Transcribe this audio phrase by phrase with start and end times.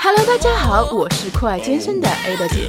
[0.00, 2.68] Hello，大家好，我是酷爱健身的 Ada 姐。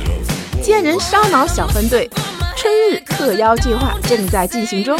[0.60, 2.10] 健人烧脑小分队
[2.56, 4.98] 春日特邀计划正在进行中，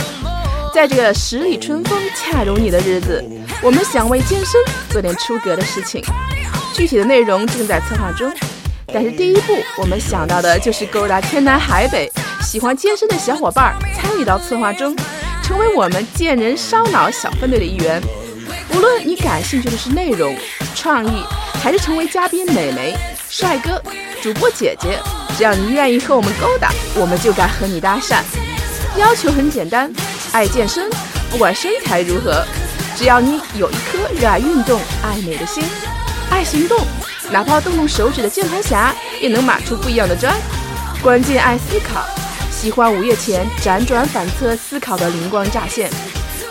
[0.72, 3.26] 在这个十里春风恰如你的日子，
[3.64, 4.62] 我们想为健身
[4.92, 6.04] 做点出格的事情，
[6.76, 8.32] 具体的内容正在策划中。
[8.94, 12.08] 但是第一步，我们想到的就是勾搭天南海北
[12.44, 14.96] 喜欢健身的小伙伴，参与到策划中，
[15.42, 18.00] 成为我们健人烧脑小分队的一员。
[18.76, 20.36] 无论你感兴趣的是内容、
[20.76, 21.24] 创意，
[21.62, 22.96] 还是成为嘉宾美眉、
[23.30, 23.82] 帅哥、
[24.22, 25.00] 主播姐姐，
[25.38, 28.24] 只要你愿意和我们勾搭，我们就敢和你搭讪。
[28.98, 29.94] 要求很简单，
[30.32, 30.90] 爱健身，
[31.30, 32.44] 不管身材如何，
[32.98, 35.64] 只要你有一颗热爱运动、爱美的心，
[36.32, 36.84] 爱行动，
[37.32, 40.36] 哪怕动动手指的键盘侠也能码出不一样的砖。
[41.02, 42.04] 关键爱思考，
[42.50, 45.92] 喜欢午夜前辗转反侧思考的灵光乍现。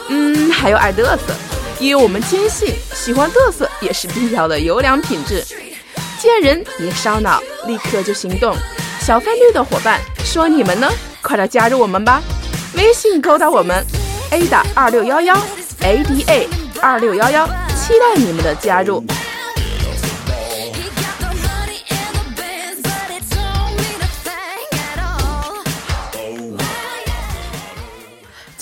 [0.09, 1.35] 嗯，还有爱嘚瑟。
[1.83, 5.45] 因为我们坚信，喜欢嘚瑟也是必要的优良品质。
[6.17, 8.55] 见人别烧脑，立刻就行动。
[9.01, 10.89] 小分队的伙伴，说你们呢？
[11.21, 12.23] 快来加入我们吧！
[12.77, 13.85] 微信勾搭我们
[14.31, 15.37] ，ada 二六幺幺
[15.81, 16.47] ，ada
[16.81, 19.05] 二六幺幺，期待你们的加入。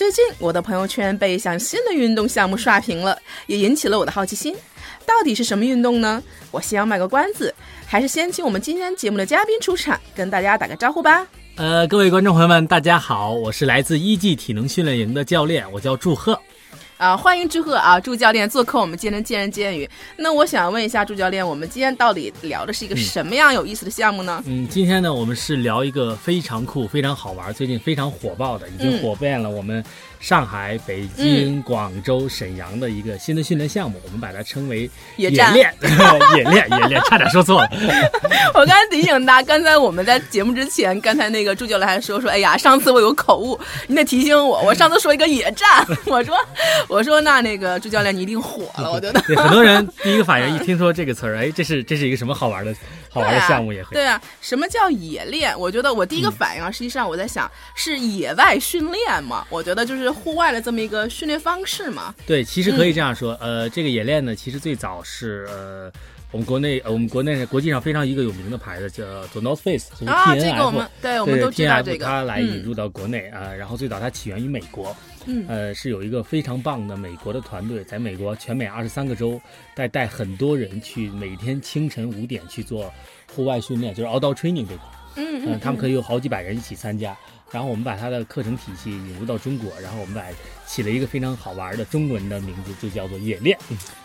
[0.00, 4.56] 最近我的朋友圈被一项新的运动项目刷屏了，也引起了我的好奇心。
[5.04, 6.22] 到底是什么运动呢？
[6.50, 11.26] 我先要卖个关子，还是先请我们今天节目的嘉宾出场，跟大家打个招呼吧。
[11.56, 16.40] 呃，各位观众朋友们，大家好，我是来自一季体能训练营的教练，我叫祝贺。
[17.00, 19.88] 啊，欢迎祝贺啊，祝教练做客我们今天见人见语。
[20.18, 24.42] 那我想问一下祝教练，我们今天到底聊的是一个什么样有意思的项目呢？
[24.46, 29.82] 嗯，今天呢，我们是聊一个非常酷、非常好玩、最近非常火爆的，已经火遍了我们。
[30.20, 35.50] 上海、北京、广州、沈阳的一个新的训练项目，我们把它称为野练，
[36.36, 37.70] 野练， 野练，差点说错了。
[38.54, 46.36] 我刚才提醒他，刚才我们在节目之前，刚才那个朱教练还说说，哎呀，上次我有口误，你得提醒我，我上次说一个野战，我说，
[46.86, 49.20] 我说那那个朱教练你一定火了，我觉得。
[49.22, 52.74] 对，很多人第一个反应一听说这个词儿，哎，这是这是一个什么好玩的？
[53.12, 55.58] 好玩的项目也对啊，什么叫野练？
[55.58, 59.44] 我觉得我第一个反应啊，实际上我在想是野外训练嘛。
[59.50, 62.14] 我觉得就是户外的这么一个训练方式嘛。
[62.26, 63.36] 对，其实可以这样说。
[63.40, 65.92] 呃，这个演练呢，其实最早是呃，
[66.30, 72.04] 我们国内呃，我们国内国际上非常一个有名的牌子叫做 North Face，就是 T N F，对，我们都知道这个。
[72.04, 74.96] 它来引入到国内啊，然后最早它起源于美国。
[75.26, 79.38] 嗯，呃，是有一个非常棒的美国的团队，在美国全美二十三个州，
[79.74, 82.90] 带带很多人去每天清晨五点去做
[83.34, 84.80] 户外训练，就是 outdoor training 这个。
[85.16, 87.14] 嗯嗯，他们可以有好几百人一起参加。
[87.50, 90.22] 然后我们把它的课程体系引入到中国，然后我们把
[90.66, 93.58] 起了一个非常好玩的中文的名字，就叫做野练。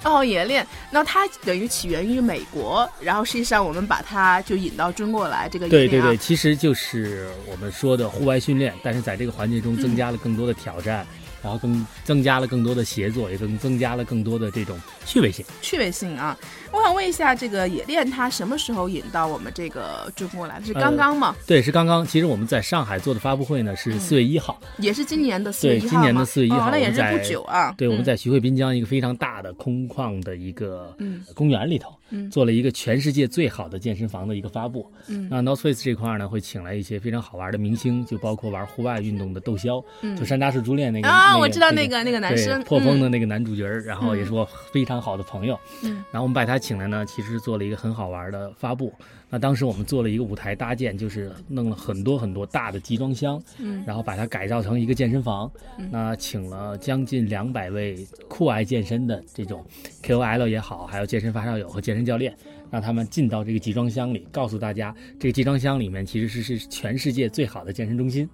[0.03, 5.47] 哦，野练，那它等于起源于美国，然后实际上我们把它就引到中国来。
[5.47, 11.05] 这个对对对，其实就是我们说的户外训练，但是在这个环境中增加了更多的挑战。
[11.43, 15.45] 然后更增加了更多的协作，也更增加了更多的这种趣味性。
[15.61, 16.35] 趣味性啊！
[16.75, 20.61] 我想问一下，这个野练它什么时候引到我们这个中国来？
[20.61, 21.33] 是刚刚吗？
[21.47, 22.05] 对，是刚刚。
[22.05, 25.85] 其实我们在上海做的发布会呢，是四月一号，也是今年的四月一号。
[25.85, 27.73] 对，今年的四月一号，那也是不久啊。
[27.77, 30.93] 对，我们在徐汇滨江一个非常大的空旷的一个
[31.33, 31.89] 公园里头。
[32.31, 34.89] 做了一个全世界最好的健身房的一个发布。
[35.07, 39.83] 嗯，那 North Face 这块呢，会请来一些非常好玩的明星，就包括玩户外运动的窦骁，
[40.17, 45.59] 就山楂树朱恋那个啊，我知道那个那个男生，破风的那个男主角，然后也是我非常好的朋友。
[45.83, 48.91] 嗯，然后我们把他请来呢，其实做了一个很好玩的发布。
[49.29, 55.51] 那当时我们做了一个舞台搭建，就是弄了很多很多大的集装箱，嗯，然后把它改造成一个健身房。
[55.91, 57.95] 那请了将近两百位
[58.27, 59.63] 酷爱健身的这种
[60.01, 62.35] KOL 也好，还有健身发烧友和健身教练。
[62.71, 68.27] 让他们进到这个集装箱里，告诉大家，这个集装箱里面其实是是全世界最好的健身中心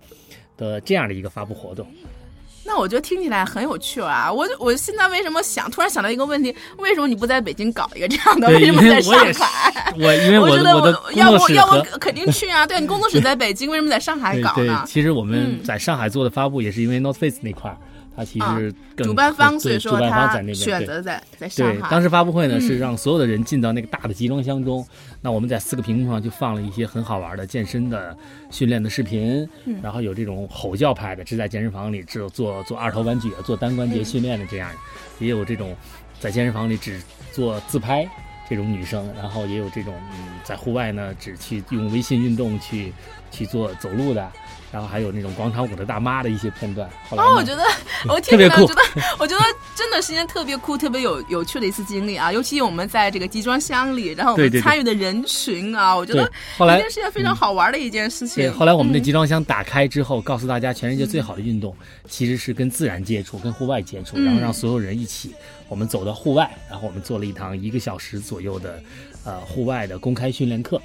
[0.56, 1.86] 的这样的一个发布活动。
[2.63, 4.31] 那我觉得听起来很有趣啊！
[4.31, 6.56] 我我现在为什么想突然想到一个问题？
[6.77, 8.47] 为什么你不在北京搞一个这样的？
[8.50, 9.94] 为什么在上海？
[9.97, 12.65] 我因为我觉得我的要不要不肯定去啊！
[12.65, 14.83] 对你 工作室在北京，为什么在上海搞呢？
[14.88, 17.77] 其实我们在上海做的发布也是因为 North Face 那块儿。
[18.16, 21.74] 他其实更主办方所以说他选择在在上海。
[21.74, 24.86] 对，当时发布会呢是让所有的人进到那个大的集装箱中，
[25.22, 28.16] 那我们在四个屏幕上就放了一些很好玩的健身的
[28.50, 29.48] 训练的视频，
[29.81, 34.69] 然后有这种吼叫派的，是在健身房里只做做二头弯举、做单关节训练的这样，
[35.19, 35.75] 也有这种
[36.19, 38.08] 在健身房里只做自拍
[38.50, 42.94] 这种女生，然后也有这种嗯在户外呢只去用微信运动去。
[43.34, 44.30] 去做走路的。
[44.71, 46.89] 然后还有那种广场舞的大妈的一些片段。
[47.09, 47.63] 哦，我觉得
[48.07, 48.81] 我听着觉得，
[49.19, 49.44] 我觉得
[49.75, 52.31] 真的是一件特别酷、特别有有趣的一次经历啊！
[52.31, 58.44] 尤其我们在这个集装箱里，然后我们参与的人群啊，我觉得后来是件非常好玩的一件事情。
[58.44, 61.75] 对，后来我们的集装箱打开之后，告诉大家，全世界最好的运动
[62.07, 65.33] 其实是跟自然接触、跟户外接触，然后让所有人一起，
[65.67, 68.81] 我们走到户外，然后我们做了一堂一个小时左右的
[69.25, 70.81] 呃户外的公开训练课。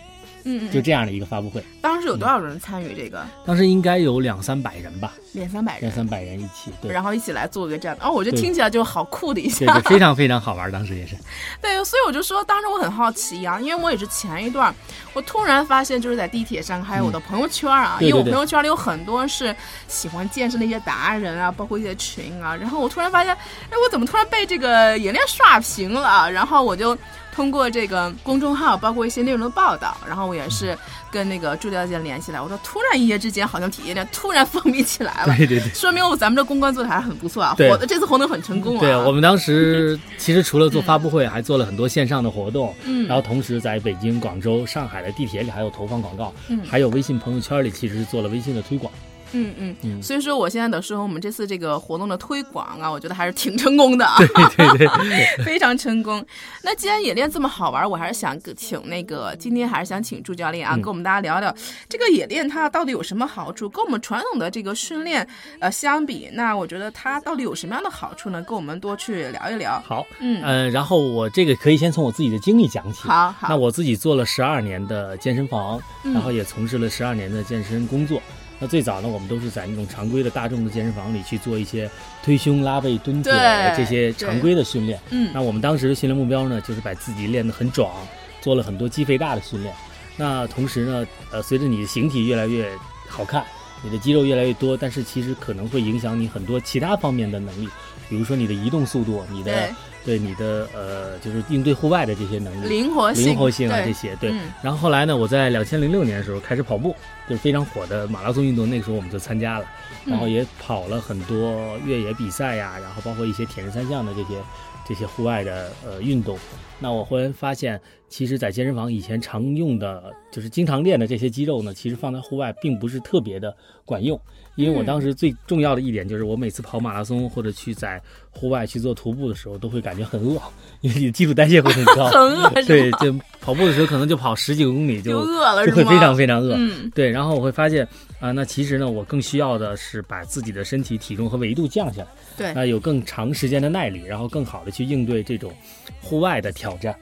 [0.49, 3.27] 嗯，就这样的一个发布会，当时有多少人参与这个？
[3.45, 11.17] 当时应该有两三百人吧，两三百人，两三百人一起，对，然后一起来做个这样的，哦，我觉得听起来就好酷的一下，对，非常非常好玩，当时也是。
[11.61, 14.73] 对，所以我就说，当时我很好奇啊，因为我也是前一段，
[15.15, 19.55] 我突然发现就是在地铁上，还有我的朋友圈啊，因为我朋友圈里有很多是
[19.89, 26.31] 喜欢健身的一些达人啊，包括一些群啊，然后我突然发现，哎，我怎么突然被这个演练刷屏了？
[26.31, 26.97] 然后我就。
[27.37, 30.77] 通过这个公众号，包括一些内容的报道，然后我也是
[31.11, 32.43] 跟那个朱教姐联系了。
[32.43, 35.33] 我说，突然一夜之间，好像体验量突然风靡起来了。
[35.37, 37.55] 对对对，说明我咱们这公关做的还是很不错啊。
[37.59, 38.81] 活这次活动很成功啊。
[38.81, 42.75] 对我们当时 其实除了做发布会，还做了很多线上的活动。
[42.85, 43.07] 嗯。
[43.07, 46.33] 然后同时在北京、广州、上海的地铁里还有投放广告。
[46.49, 46.63] 嗯。
[46.67, 48.91] 还有微信朋友圈里，其实是做了微信的推广。
[49.33, 54.89] 嗯嗯嗯，所以说我现在的说，我们这次这个活动的推广啊，我觉得还是挺成功的啊，对对对，
[55.45, 56.25] 非常成功。
[56.63, 61.55] 那既然野练这么好玩，我还是想请那个今天还是想请朱教练啊，跟我们大家聊聊
[61.89, 65.27] 这个野练它到底有什么好处，跟我们传统的这个训练
[65.61, 68.43] 呃相比，那我觉得它到底有什么样的好处呢？
[68.43, 69.83] 跟我们多去聊一聊。
[69.87, 73.09] 好，嗯呃，然后我这个可以先从我自己的经历讲起。
[73.09, 73.49] 好，好。
[73.49, 78.21] 那我自己做了十二年的健身房，然后也从事了十二年的健身工作。
[78.59, 81.91] 那最早呢，我们都是在那种常规的大众的健身房里去做一些
[82.23, 83.33] 推胸、拉背、蹲腿
[83.77, 84.99] 这些常规的训练。
[85.11, 87.93] 嗯，那我们当时的训练目标呢，就是把自己练得很壮，
[88.41, 89.75] 做了很多肌肥大的训练。
[90.17, 92.71] 那同时呢，呃，随着你的形体越来越
[93.09, 93.45] 好看，
[93.83, 97.69] 你的肌肉越来越多，但是其实可能会影响你很多其他方面的能力，
[98.09, 99.69] 比如说你的移动速度，你的。
[100.07, 104.15] 对你的呃，就是应对户外的这些能力，灵活性、灵活性啊这些。
[104.17, 104.33] 对，
[104.63, 106.95] 然后后来呢，我在两千零六年的时候开始跑步，
[107.29, 109.67] 就是非常火的马拉松运动，那个时候我们就参加了，
[110.05, 114.41] 然后也跑了很多越野比赛呀，然后包括一些铁人三项的这些
[114.87, 116.39] 这些户外的呃运动。
[116.79, 124.21] 那我忽然发现，其实，在健身房以前常用的，就是经常练的这些肌肉呢，其实放在户外并不是特别的管用。
[124.57, 130.41] 因为我当时最重要的一点就是，我每次跑马拉松或者去在户外去做徒步的时候，都会感觉很饿，
[130.81, 132.09] 因为你的基础代谢会很高。
[132.11, 136.59] 很饿，对，就跑步的时候可能就跑十几个公里就饿了，就会非常非常饿。
[136.95, 137.87] 对，然后我会发现
[138.19, 145.53] 啊，那其实呢，我更需要的是把自己的身体体重和维度降下来，对，那有更长时间的耐力，然后更好的去应对这种
[146.01, 146.97] 户外的挑战。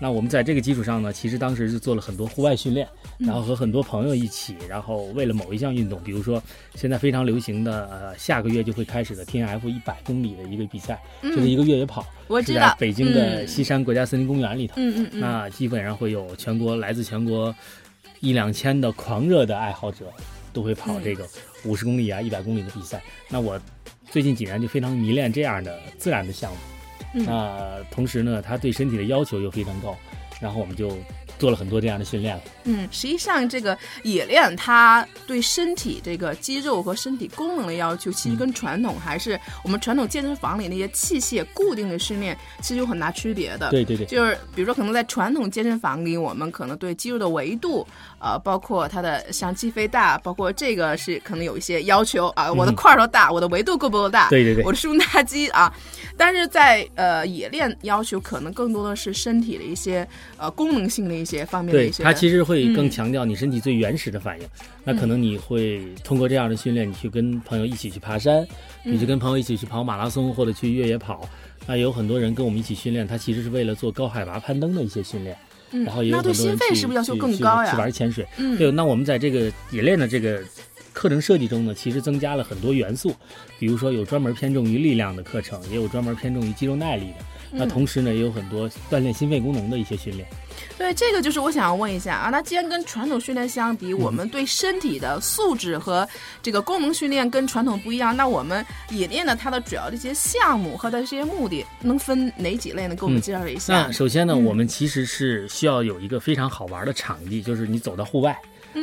[0.00, 2.86] 那我们在这个基础上呢，其实当时是做了很多户外训练，
[3.18, 6.42] 然后和很多朋友一起，然后为了某一项运动，比如说
[6.74, 12.04] 现在非常流行的呃下个月就会开始的 T N F 一百公里的一个比赛，就是一个越野跑，
[12.44, 14.74] 是在北京的西山国家森林公园里头。
[14.78, 17.54] 嗯嗯那基本上会有全国来自全国
[18.20, 20.12] 一两千的狂热的爱好者
[20.52, 21.24] 都会跑这个
[21.64, 23.02] 五十公里啊一百公里的比赛。
[23.28, 23.60] 那我
[24.10, 26.58] 最近几年就非常迷恋这样的自然的项目。
[27.24, 29.96] 那同时呢，它对身体的要求又非常高，
[30.40, 30.90] 然后我们就。
[31.38, 32.42] 做了很多这样的训练了。
[32.64, 43.70] 嗯，实际上这个冶炼，它对身体这个肌肉和身体功能的要求，其实跟传统还是我们传统健身房里那些器械固定的训练，其实有很大区别的。
[43.70, 47.86] 对对对，就是比如说，可能在传统健身房里，我们可能对肌肉的维度，
[48.24, 52.52] 呃，包括它的像机飞大，包括这个是可能有一些要求啊。
[52.52, 54.28] 我的块头大，我的维度够不够大？
[54.28, 55.74] 对对对，我的胸大肌啊。
[56.16, 61.14] 但是在呃冶炼要求，可能更多的是身体的一些呃功能性的。
[61.14, 64.48] 一些方面的一些，它其实会更强调你身体最原始的反应。
[64.82, 68.44] 那可能你会通过这样的训练，你去跟朋友一起去爬山，
[68.82, 71.26] 你去跟朋友一起去跑马拉松或者去越野跑。
[71.66, 75.36] 那有很多人跟我们一起训练，他其实是为了做高海拔攀登的一些训练。
[75.84, 77.70] 然后也有很多人去是不是要求更高呀？
[77.70, 78.26] 去玩潜水。
[78.58, 80.40] 对，那我们在这个冶炼的这个
[80.92, 83.12] 课程设计中呢，其实增加了很多元素，
[83.58, 87.24] 比如说有专门偏重于力量的课程，也有专门偏重于肌肉耐力的。
[87.56, 90.26] 那同时呢，也有很多锻炼心肺功能的一些训练。
[90.76, 96.08] 对，这个就是我想要问一下啊，那既然跟传统训练相比，我们对身体的素质和
[96.42, 102.94] 这个功能训练跟传统不一样，那我们冶炼的它的主要的一些项目和它这些目的能分哪几类呢？
[102.94, 103.86] 给我们介绍一下。
[103.86, 108.36] 那首先呢，我们其实是需要有一个非常好玩的场地，就是你走到户外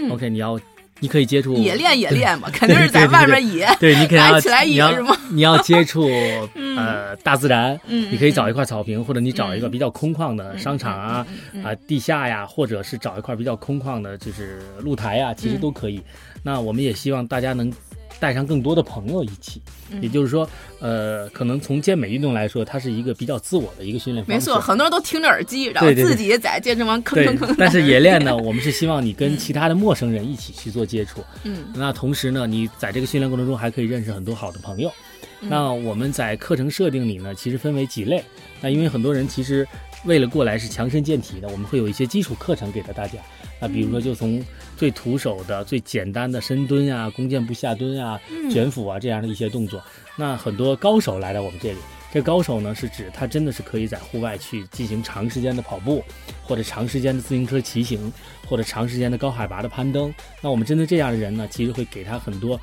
[0.10, 0.60] ，OK，你要
[1.02, 5.14] 你可以接触野练野练嘛，肯定是在外面野，对你肯定要 起来野是吗？
[5.30, 6.08] 你要接触
[6.78, 11.26] 呃大自然，嗯，你可以找一块草坪，或者你找一个比较空旷的商场啊
[11.64, 16.02] 啊地下呀，或者是找一块比较空旷的，就是露台呀，其实都可以。
[16.44, 17.72] 那我们也希望大家能。
[18.22, 19.60] 带上更多的朋友一起，
[20.00, 20.48] 也就是说，
[20.80, 24.40] 呃，可能从健美运动来说，它是一个比较自我的一个训练方式。
[24.40, 27.54] 没错，很多人都听着耳机，然后自己在健身房吭吭吭。
[27.58, 31.24] 但是野练呢，我们是希望你跟其他的陌生人一起去做接触。
[31.46, 34.92] 嗯，那同时呢，你在这个训练过程中还可以认识很多好的朋友。
[35.40, 38.24] 那我们在课程设定里呢，其实分为几类。
[38.62, 39.68] 那因为很多人其实
[40.06, 43.14] 为了过来是强身健体的，我们会有一些基础课程给到大家。
[43.60, 44.44] 那比如说，就从
[44.82, 48.20] 最徒手的、最简单的深蹲啊、弓箭步下蹲啊、
[48.52, 49.80] 卷腹啊这样的一些动作，
[50.16, 51.78] 那很多高手来到我们这里。
[52.12, 56.04] 这高手呢，是指他真的是可以在户外去进行长时间的跑步，
[56.42, 58.12] 或者长时间的自行车骑行，
[58.48, 60.12] 或者长时间的高海拔的攀登。
[60.42, 62.60] 那我们针对这样的人呢，其实会给他很多，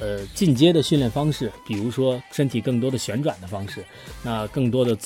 [0.00, 3.84] 呃，进阶的训练方式，比如说身体更多的旋转的方式，
[4.22, 4.96] 那更多的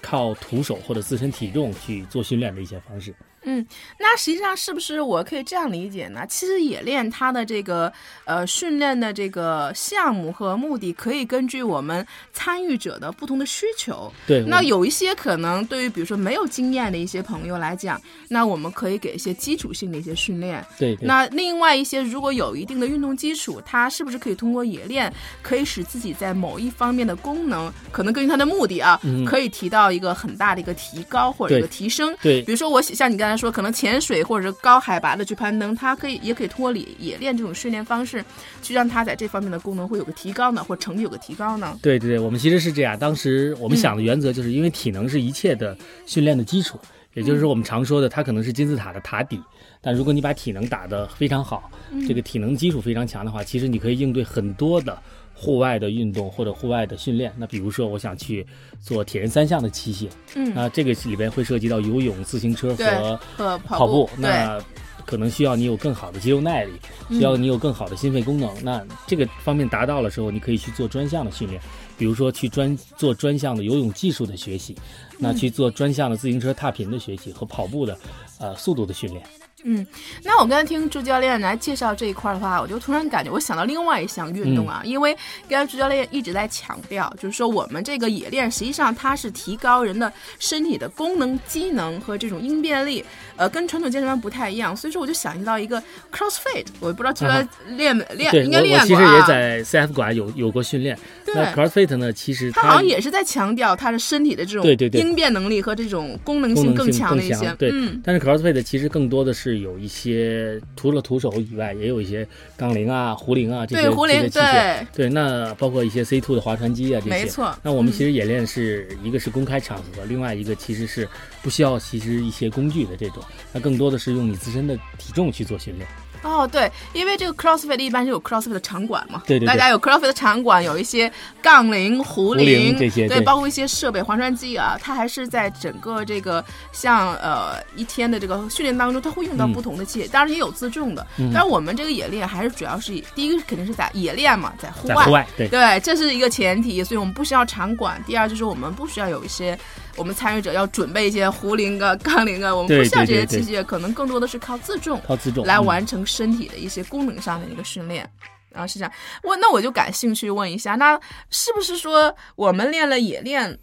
[0.00, 3.12] 靠徒手或者自身体重去做训练的一些方式。
[3.44, 3.66] 嗯，
[3.98, 6.24] 那实际上是不是我可以这样理解呢？
[6.28, 7.92] 其实野练它的这个
[8.24, 14.12] 呃训练的这个项目和目的，可以根据我们参与者的不同的需求。
[14.28, 14.44] 对。
[14.46, 20.64] 那有一些可能对于比如说没有经验的一些朋友来讲，那我们可以给一些基础性的一些训练。
[20.78, 20.96] 对。
[21.02, 32.16] 那另外一些如果有一定的运动基础，它是不是可以通过野练，可以使自己在某一方面的功能，可能根据他的目的啊，可以提到一个很大的一个提高或者一个提升。
[32.22, 32.40] 对。
[32.42, 33.31] 比如说我像你刚才。
[33.36, 38.24] 说可能潜水或者是高海拔的去攀登，它可以也可以脱离野野练这种训练方式，
[38.62, 41.78] 去让它在这方面的功能会有个提高呢，或成绩有个提高呢。
[41.82, 42.98] 对对对，我们其实是这样。
[42.98, 46.78] 当时我们想的原则就是因为体能是一切的训练的基础，
[47.14, 49.40] 也就是说我们常说的它可能是金字塔的塔底，
[49.80, 51.70] 但如果你把体能打得非常好，
[52.06, 54.96] 这个体能基础非常强的话，其实你可以应对很多的。
[55.42, 58.46] 户外的运动或者户外的训练，那比如说我想去
[58.80, 64.62] 做铁人三项的器械，嗯，那这个里边会涉及到游泳、自行车和和跑步，那
[65.04, 66.70] 可能需要你有更好的肌肉耐力，
[67.10, 68.48] 需要你有更好的心肺功能。
[68.62, 71.60] 那这个方面达到了之后，你可以去做专项的训练，
[71.98, 74.76] 比如说去专做专项的游泳技术的学习，
[75.18, 77.98] 那去做专项的自行车踏频的学习和跑步的
[78.38, 79.20] 呃速度的训练。
[79.64, 79.86] 嗯，
[80.24, 85.16] 那我刚才听朱教练来介绍这一块的话，我就突然感觉我想到另外一项运动啊，因为
[85.48, 93.04] 刚才朱教练一直在强调，就是说我们这个野练实际上它是提高人的身体的功能、机能和这种应变力，
[93.36, 94.76] 呃，跟传统健身房不太一样。
[94.76, 95.80] 所以说我就想到一个
[96.12, 97.30] CrossFit，我不知道朱教
[97.76, 98.82] 练练练应该练过啊。
[98.82, 100.98] 我其实也在 CF 馆有有过训练。
[101.34, 107.54] 那 CrossFit 呢，其实它好像也是在强调他的身体的这种对对对应变能力和这种功能性更强的一些。
[107.58, 108.00] 对，嗯。
[108.04, 109.51] 但是 CrossFit 其实更多的是。
[109.52, 114.86] 是有一些除了徒手以外，也有一些杠铃啊、壶铃啊这些这些器械。
[114.94, 117.22] 对，那包括一些 C two 的划船机啊这些。
[117.22, 117.54] 没错。
[117.62, 121.06] 那我们其实演练是一个是公开场合，另外一个其实是
[121.42, 125.86] 不需要其实一些工具的这种，那更多的是用你自身的体重去做训练。
[126.22, 131.10] 哦，对，因为这个 CrossFit 一般是有 CrossFit 的场馆嘛，对对，大家有 CrossFit 的场馆，有一些
[131.42, 148.02] 杠铃、壶铃这些，对，包括一些设备、划船机啊，它还是在整个这个像呃一天的这个训练当中，它会用到不同的器械，当然也有自重的，但是我们这个野练还是主要是第一个肯定是在野练嘛，在户外，对，对，这是一个前提，所以我们不需要场馆。
[148.06, 149.58] 第二就是我们不需要有一些。
[149.96, 158.08] 我们参与者要准备一些壶铃啊、 杠铃啊，我们不需要这些器械，可能更多的是靠自重，靠自重来完成身体的一些功能上的一个训练。
[158.54, 158.92] 啊，是这样。
[159.22, 160.98] 我那我就感兴趣问一下，那
[161.30, 163.58] 是不是说我们练了也练？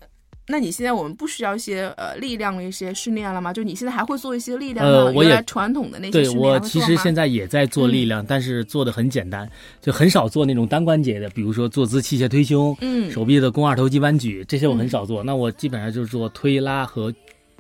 [0.52, 3.54] 那你现在我们不需要一些呃力量的一些训练了吗？
[3.54, 9.48] 就你现在还会做一些力量呃，我也传统的那些对我其实现在也在做力量，但是做的很简单，
[9.80, 15.24] 就很少做那种单关节的，比如说坐姿器械推胸，嗯，手臂的肱二头肌弯举这些我很少做。
[15.24, 17.14] 那我基本上就是做推拉和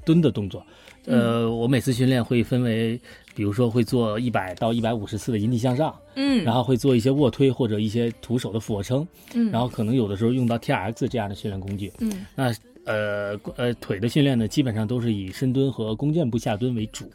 [0.04, 0.66] 蹲的动作。
[1.06, 3.00] 呃，我每次训练会分为，
[3.36, 12.52] 比如说会做一百到一百五十次的引体向上，嗯，然后会做一些卧推或者一些徒手的俯卧撑，嗯，然后可能有的时候用到 T R X 这样的训练工具，嗯，那。
[12.90, 17.08] 呃呃，腿的训练呢，基本上都是以深蹲和弓箭步下蹲为主，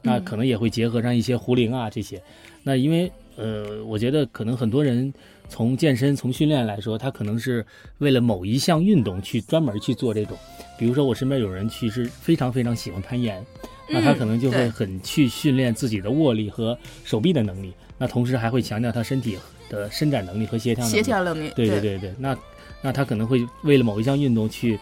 [0.00, 2.22] 那可能也会结合上一些壶铃啊这些。
[2.62, 5.12] 那因为呃，我觉得可能很多人
[5.48, 7.66] 从健身从训练来说，他可能是
[7.98, 10.38] 为了某一项运动去专门去做这种。
[10.78, 13.44] 比如说我身边有人其实非常非常喜欢攀岩，
[13.90, 19.36] 那他可能就会很去训练自己的握力和手臂的能力，那同时还会强调他身体
[19.68, 21.50] 的伸展能力和协调能力协调能力。
[21.56, 22.38] 对对对对，那
[22.80, 24.78] 那他可能会为了某一项运动去。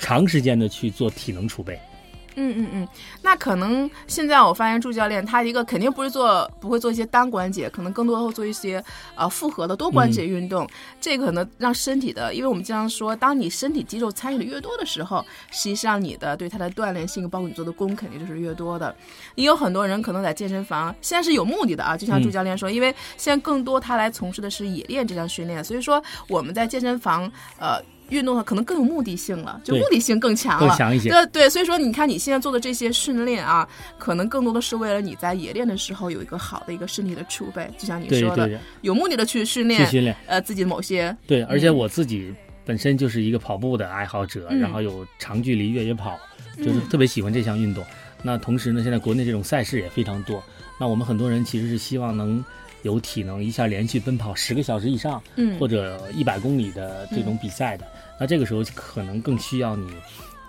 [0.00, 1.78] 长时间的去做体能储备，
[2.36, 2.88] 嗯嗯嗯，
[3.22, 8.82] 那可能现在我发现助教练他一个肯定不是做不会做一些单关节，可能更多的会做一些
[9.14, 10.66] 呃复合的多关节运动。
[11.00, 18.94] 这个可能让身体的，因为我们经常说，当你身体肌肉参与的越多的时候，实际上你的对它的锻炼性，包括你做的功，肯定就是越多的。
[19.34, 27.82] 也有很多人可能在健身房现在是有目的的啊，就像助教练说，因为现在更多他来从事的是冶炼这项训练，所以说我们在健身房呃。
[28.10, 31.08] 运动的可能更有目的性了，就目的性更强了，更强一些。
[31.08, 40.14] 对对，所以说你看你现在做的这些训练啊，可能更多的是为了你在野练的时候有一个好的一个身体的储备，就像你说的，有目的的去训练，去训练。
[40.26, 41.16] 呃自己的某些。
[41.26, 46.18] 对，而且我自己本身就是一个跑步的爱好者，然后有长距离越野跑，
[46.58, 47.84] 就是特别喜欢这项运动。
[48.22, 50.42] 那同时呢，现在国内这种赛事也非常多，
[50.78, 52.44] 那我们很多人其实是希望能。
[52.82, 57.86] 有体能一下连续奔跑十个小时以上，嗯，或者一百公里的这种比赛的，
[58.20, 59.90] 那这个时候可能更需要你，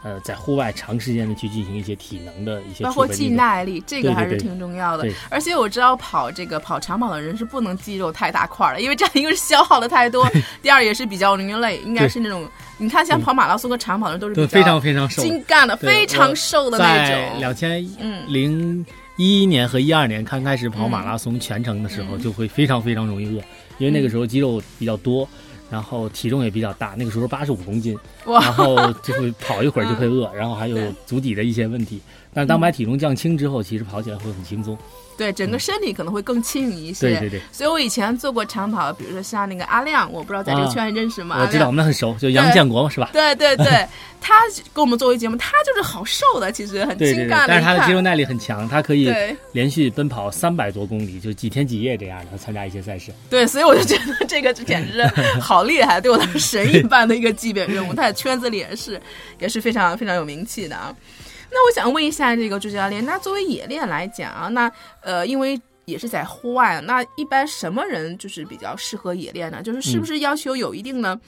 [0.04, 5.08] 呃，在户外长时间的去进行一些体能的一些，包括肌耐力，这个还是挺重要的。
[5.30, 10.30] 而且我知道跑这个跑长跑的人是不能肌肉太大块的，因为这样一个是消耗的太多，
[10.62, 11.80] 第二也是比较容易累。
[11.86, 12.46] 应该是那种
[12.78, 17.40] 你看像跑马拉松和长跑的都是非常非常瘦、精干的、非常瘦的那种。
[17.40, 17.82] 两千
[18.28, 18.86] 零。
[19.18, 23.44] 一一年和一二年刚开始跑马拉松全程的时候，就会非常非常容易饿，
[23.78, 25.30] 因为那个时候肌肉比较多，
[25.72, 27.98] 然后体重也比较大，那个时候八十五公斤，
[28.28, 32.01] 然后就会跑一会儿 就会饿，然后还有足底的一些问题。
[32.34, 34.78] 但是当把体重降轻之后，其实跑起来会很轻松。
[35.22, 37.12] 对，整个身体可能会更轻盈一些。
[37.12, 37.42] 对对对。
[37.51, 41.38] 所以我以前做过长跑，比如说像那个阿亮，我不知道在这个圈里认识吗？
[41.40, 43.12] 我知道，我们很熟，就杨建国嘛，是吧？
[43.13, 43.86] 对对对，
[44.20, 44.34] 他
[44.74, 47.50] 跟我们做一节目，他就是好瘦的，其实很精干的。
[47.50, 49.13] 但是他的肌肉耐力很强，他可以
[49.51, 53.12] 连续奔跑三百多公里，就几天几夜这样的参加一些赛事。
[53.30, 55.08] 对，所以我就觉得这个简直是
[55.40, 57.94] 好厉害，对我来说神一般的一个级别任务。
[57.96, 59.00] 他在圈子里也是
[59.38, 60.92] 也是非常非常有名气的啊。
[61.51, 69.62] 那我想问一下这个朱教练，那作为野练来讲啊，那呃，因为也是在户外，那一般什么人就是比较适合野练呢？
[69.62, 71.20] 就是是不是要求有一定的，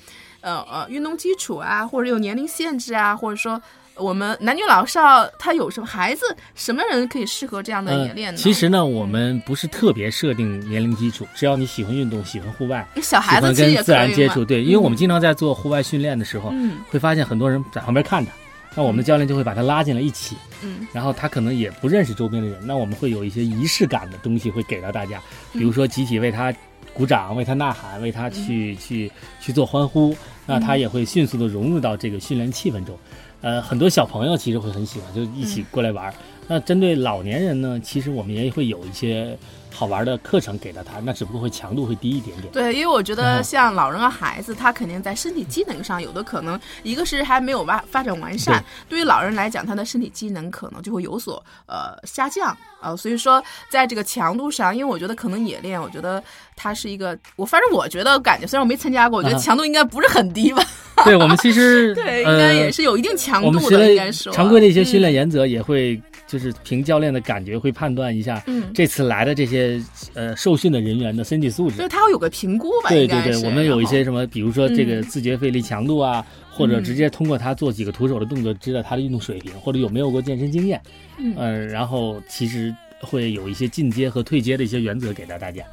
[0.41, 3.61] 呃呃，运动基础啊，或者有年龄限制啊，或者说
[3.95, 6.21] 我们男女老少他有什么孩子，
[6.55, 8.39] 什么人可以适合这样的野练呢？
[8.39, 16.53] 其实呢，我们不是特别设定年龄基础，只要你喜欢运动，喜欢户外，小孩子跟自然接触，对，因为我们经常在做户外训练的时候，
[16.89, 18.31] 会发现很多人在旁边看着。
[18.75, 25.21] 那我们的教练就会把他拉进来一起，嗯，然后他可能也不认识周边的人，那我们会有一些仪式感的东西会给到大家，
[25.53, 26.53] 比如说集体为他
[26.93, 32.97] 鼓掌、为他呐喊、为他去去去做欢呼，那他也会迅速的融入到这个训练气氛中。
[33.41, 36.13] 呃，很多小朋友其实会很喜欢，就一起过来玩。
[36.47, 39.37] 那针对老年人呢，其实我们也会有一些。
[39.75, 42.53] 好玩的课程给到他，那只不过会强度会低一点点。
[42.53, 48.63] 对，因为我觉得像老人和孩子，他肯定在身体机能上有的可能，一个是还没有完发展完善。
[48.87, 56.23] 对于老人来讲，他的身体机能可能就会有所呃下降呃，所以说在这个强度上，因为我觉得可能野练，我觉得
[56.55, 60.63] 它是一个，我反正我觉得感觉，虽然我没参加过，我觉得强度应该不是很低吧。
[61.03, 65.99] 对我们其实 对应该也是有一定强度的，应该说常规的一些训练原则也会。
[66.33, 69.79] 就是凭教练的感觉会判断一下，嗯，这次来的这些
[70.15, 72.89] 呃受训的人员的身体素质，就他要有个评估吧？
[72.89, 80.81] 对对对，我们有一些什么，比如说这个自觉费力强度啊，或者直接通过他做几个徒手的动作知道他的运动水平，或者有没有过健身经验，
[81.19, 85.63] 嗯，然后其实会有一些进阶和退阶的一些原则给到大家。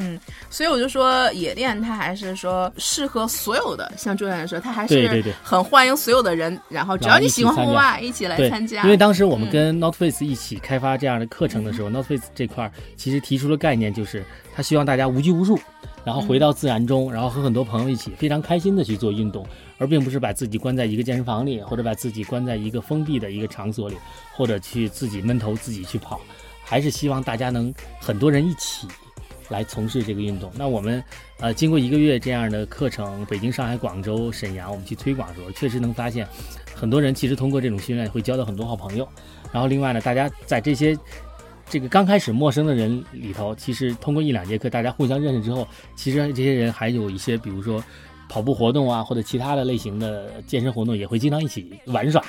[0.00, 8.82] 嗯，所以我就说野店它还是说适合所有的，像周远说，他还是很欢迎所有的人，然后只要你喜欢户外，一起来参加。
[8.82, 15.58] 因为当时我们跟 NotFace 一起开发这样的课程的时候，NotFace 这块其实提出了概念，就是他希望大家无拘无束，
[16.02, 23.96] 然后回到自然中，然后和很多朋友一起非常开心的去做运动，而并不是把自己关在一个健身房里，或者把自己关在一个封闭的一个场所里，
[24.34, 26.18] 或者去自己闷头自己去跑，
[26.64, 28.88] 还是希望大家能很多人一起。
[29.50, 30.50] 来从事这个运动。
[30.56, 31.04] 那我们，
[31.40, 36.26] 呃，经过一个月这样的课程，北京、上海、广州、沈阳，我们去推广的时候，确实能发现，
[36.74, 39.06] 很多人其实通过这种训练会交到很多好朋友。
[39.52, 40.96] 然后另外呢，大家在这些
[41.68, 47.82] 这个刚开始陌生的人里头，其实通过一两节课，大家互相认识之后，其实这些人还有一些，比如说
[48.28, 52.24] 跑步活动啊，或者其他的类型的健身活动，也会经常一起玩耍。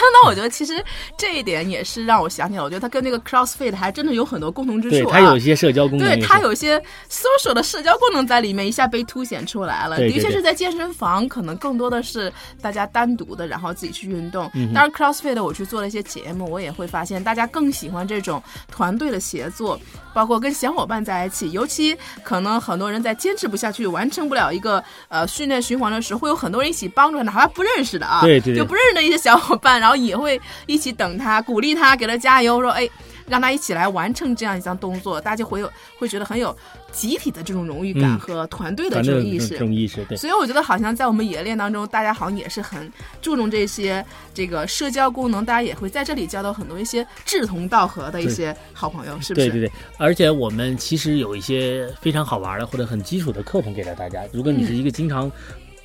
[0.12, 0.82] 那我觉得其实
[1.16, 5.12] 这一点也是让我想起来，我觉得它跟那个 CrossFit 还真的有很多共同之处啊。
[5.12, 6.78] 它有一些社交功能，对它有一些
[7.10, 9.96] social 的社交功能在里面，一下被凸显出来了。
[9.98, 14.50] 的确是在健身房，可能更多的是大家单独的，然后自己去运动。
[14.74, 19.78] 当然，CrossFit 我去做了一些节目，我也会发现大家更喜欢这种团队的协作，
[20.16, 21.52] 包括跟小伙伴在一起。
[21.52, 29.78] 尤其可能很多人在坚持不下去，完成不了一个呃训练循环的时候，会有很多人一起帮助他，哪怕不认识的啊，对对，就不认识的一些小伙伴。
[29.78, 32.88] 然后也会一起等他，鼓励他，给他加油，说哎。
[33.28, 36.56] 让他一起来完成这样一项动作，大家会有会觉得很有
[36.96, 39.48] 集体的这种荣誉感和团队的这种意识。
[39.50, 40.16] 这种意识，对。
[40.16, 49.48] 所以我觉得好像在我们冶炼当中，大家好像也是很注重这些这个社交功能，大家也会在这里交到很多一些志同道合的一些好朋友，是不是？
[49.48, 49.72] 对对对。
[49.98, 54.22] 而且我们其实有一些非常好玩的或者很基础的课程给到大家。
[54.32, 55.30] 如果你是一个经常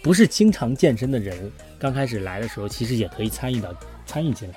[0.02, 3.70] 不是经常健身的人，刚开始来的时候，其实也可以参与到
[4.06, 4.56] 参与进来。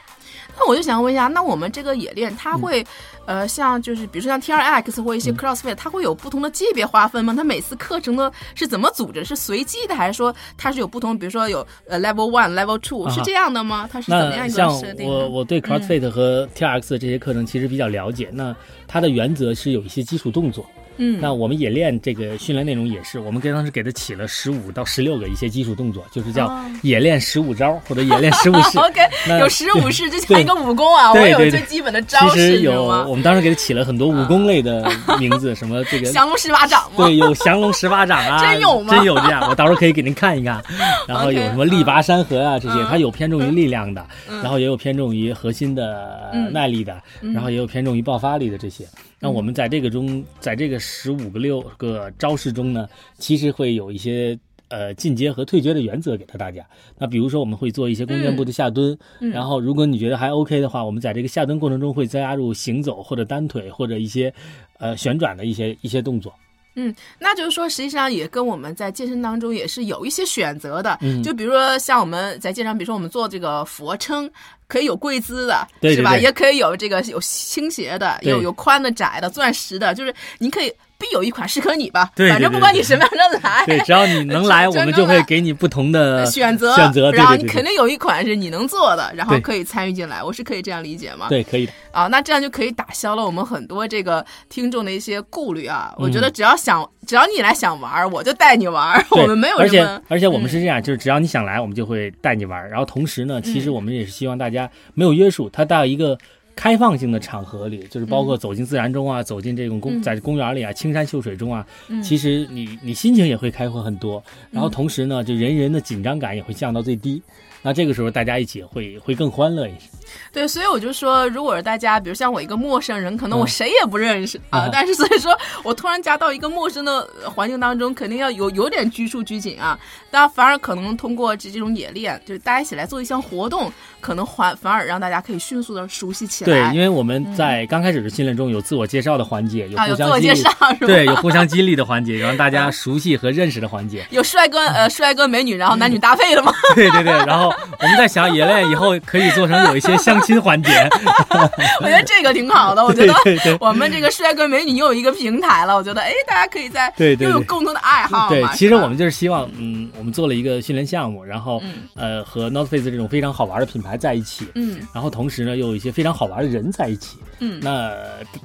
[0.56, 2.84] 那我就想问一下，那我们这个冶炼，它会，
[3.26, 7.34] 呃，像就是比如说像 T R X 或一些 CrossFit，它会有不同的级别划分吗？
[7.36, 9.24] 它每次课程的是怎么组织？
[9.24, 11.18] 是随机的，还是说它是有不同？
[11.18, 13.88] 比如说有呃 Level One、Level Two 是这样的吗？
[13.92, 15.08] 它是怎么样一个设定？
[15.08, 18.30] 我我对 CrossFit 和 T R X 这些课程其实比较了解。
[18.32, 18.54] 那
[18.86, 20.64] 它的原则是有一些基础动作。
[20.96, 26.52] 嗯，那我们演练这个训练内容也是，我们跟当时给他起了十五到十六个一些基础动作，就是叫
[26.82, 28.78] 演练十五招或者演练十五式。
[28.80, 29.00] OK，
[29.40, 32.34] 有十五式就像一个武功啊，我有最基本的招式。
[32.34, 36.90] 其实有，我们当时给他起了很多武功类的名字，什么这个 降龙十八掌。
[36.96, 38.94] 对，有降龙十八掌啊， 真有吗？
[38.94, 40.62] 真有这样，我到时候可以给您看一看。
[41.06, 44.04] 然后有什么力拔山河啊这些，它有偏重于力量的，
[44.42, 48.84] 然后也有偏重于核心的耐力的，然后也有偏重于爆发力的这些。
[49.20, 52.86] 那我们在这个中，在这个十五个六个招式中呢，
[53.18, 56.64] 其实会有一些呃进阶和退阶的原则给到大家。
[56.98, 58.96] 那比如说，我们会做一些弓箭步的下蹲，
[59.32, 64.32] 然后如果你觉得还 OK 的话，我们在这个下蹲过程中会加入行走或者单腿或者一些
[64.78, 66.32] 呃旋转的一些一些动作。
[66.76, 70.98] 嗯，那就是说，实际上也跟我们在健身当中也是有一些选择的。
[71.02, 74.28] 嗯，就比如说像我们在健身，比如说我们做这个俯卧撑，
[74.66, 76.16] 可以有跪姿的，是吧？
[76.16, 80.72] 也可以有这个有倾斜的，有有宽的、窄的、钻石的，就是你可以。
[80.96, 86.72] 必有一款适合你吧，对反正不管你什么样的来，对，只要你能来， 我们就会给你不同的 选择。
[86.76, 90.22] 选择，然后你肯定有一款是你能做的，然后可以参与进来。
[90.22, 91.26] 我是可以这样理解吗？
[91.28, 91.72] 对，可以的。
[91.90, 95.92] 啊，那这样就可以打消了我们很多这个听众的一些顾虑啊。
[95.98, 99.04] 我觉得只要想，只要你来想玩，我就带你玩。
[99.10, 102.66] 我们没有而且而且我们是这样，就是只要你想来，我们就会带你玩。
[102.70, 104.53] 然后同时呢，其实我们也是希望大家
[104.94, 106.18] 没有约束，他到一个。
[106.56, 111.66] 开放性的场合里，就是包括走进自然中啊，走进这种公在公园里啊，青山秀水中啊，
[112.00, 114.22] 其实你你心情也会开阔很多。
[114.52, 117.20] 然后同时呢，就人人的紧张感也会降到最低。
[117.64, 119.88] 那这个时候大家一起会会更欢乐一些。
[120.30, 129.78] 对，所以我就说，如果是大家，比如像我一个陌生人，可能我谁也不认识啊， 但是所以说我突然加到一个陌生的环境当中，肯定要有有点拘束拘谨啊。
[130.10, 136.70] 但反而可能通过这这种演练，就是大家一起来做一项活动，可能反反而让大家可以迅速的熟悉起来。
[136.70, 140.42] 对，因为我们在刚开始的训练中有自我介绍的环节，有互相激励，
[140.86, 144.06] 对，有互相激励的环节， 让大家熟悉和认识的环节。
[144.10, 146.52] 有帅哥呃帅哥美女，然后男女搭配的吗？
[146.74, 150.70] 对对对，然后 我们在想演练以后可以做成有一些相亲环节。
[151.80, 152.84] 我觉得这个挺好的。
[152.84, 153.14] 我觉得
[153.60, 155.76] 我们这个帅哥美女又有一个平台了。
[155.76, 158.28] 我觉得，哎，大家可以在又有共同的爱好。
[158.28, 161.62] 对，其实我们就是希望，嗯，我们做了一个训练项目，然后
[161.94, 167.92] 呃，和 North Face 这种非常好玩的品牌在一起，嗯，然后同时呢，又有一些非常好玩的人在一起，嗯，那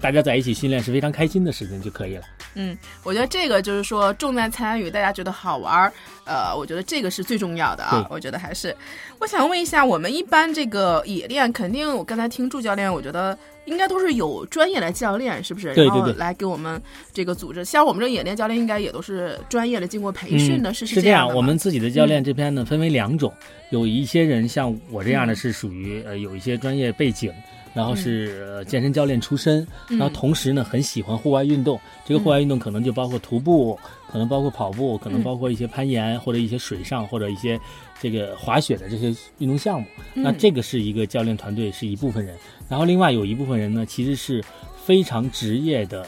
[0.01, 2.23] 大家在一起训练是非常开心的事情就可以了。
[2.55, 5.91] 嗯，我觉得这个就是说重在参与，大家觉得好玩，
[6.25, 8.05] 呃，我觉得这个是最重要的啊。
[8.09, 8.75] 我觉得还是，
[9.19, 15.73] 我想问一下，我们一般这个冶炼，肯定我刚才听祝教练，我觉得应该都是有专业的教练，是不是？
[15.75, 16.13] 对对对。
[16.13, 16.81] 来给我们
[17.11, 21.27] 这个组织，像我们这冶炼教练，应该也都是专业的，经过培训的，是是这样。
[21.33, 23.33] 我们自己的教练这边呢，分为两种，
[23.71, 27.31] 有一些人像我这样的，是属于呃有一些专业背景。
[27.73, 31.79] 然后是健身教练出身，然后同时呢很喜欢户外运动。
[32.05, 33.77] 这个户外运动可能就包括徒步，
[34.11, 37.59] 可能包括跑步，可能包括一些攀岩或者一些水上或者一些
[38.01, 39.87] 这个滑雪的这些运动项目。
[40.13, 42.35] 那这个是一个教练团队是一部分人，
[42.67, 44.43] 然后另外有一部分人呢其实是
[44.83, 46.05] 非常职业的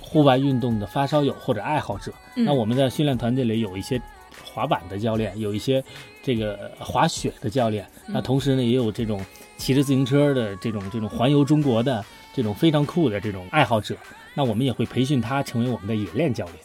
[0.00, 2.12] 户外运动的发烧友或者爱好者。
[2.34, 4.00] 那我们在训练团队里有一些
[4.44, 5.82] 滑板的教练，有一些
[6.22, 9.24] 这个滑雪的教练，那同时呢也有这种。
[9.56, 13.96] 骑着自行车的这种这种环游中国的这种非常酷的这种爱好者，
[14.34, 16.56] 那我们也会培训他成为我们的冶炼教练。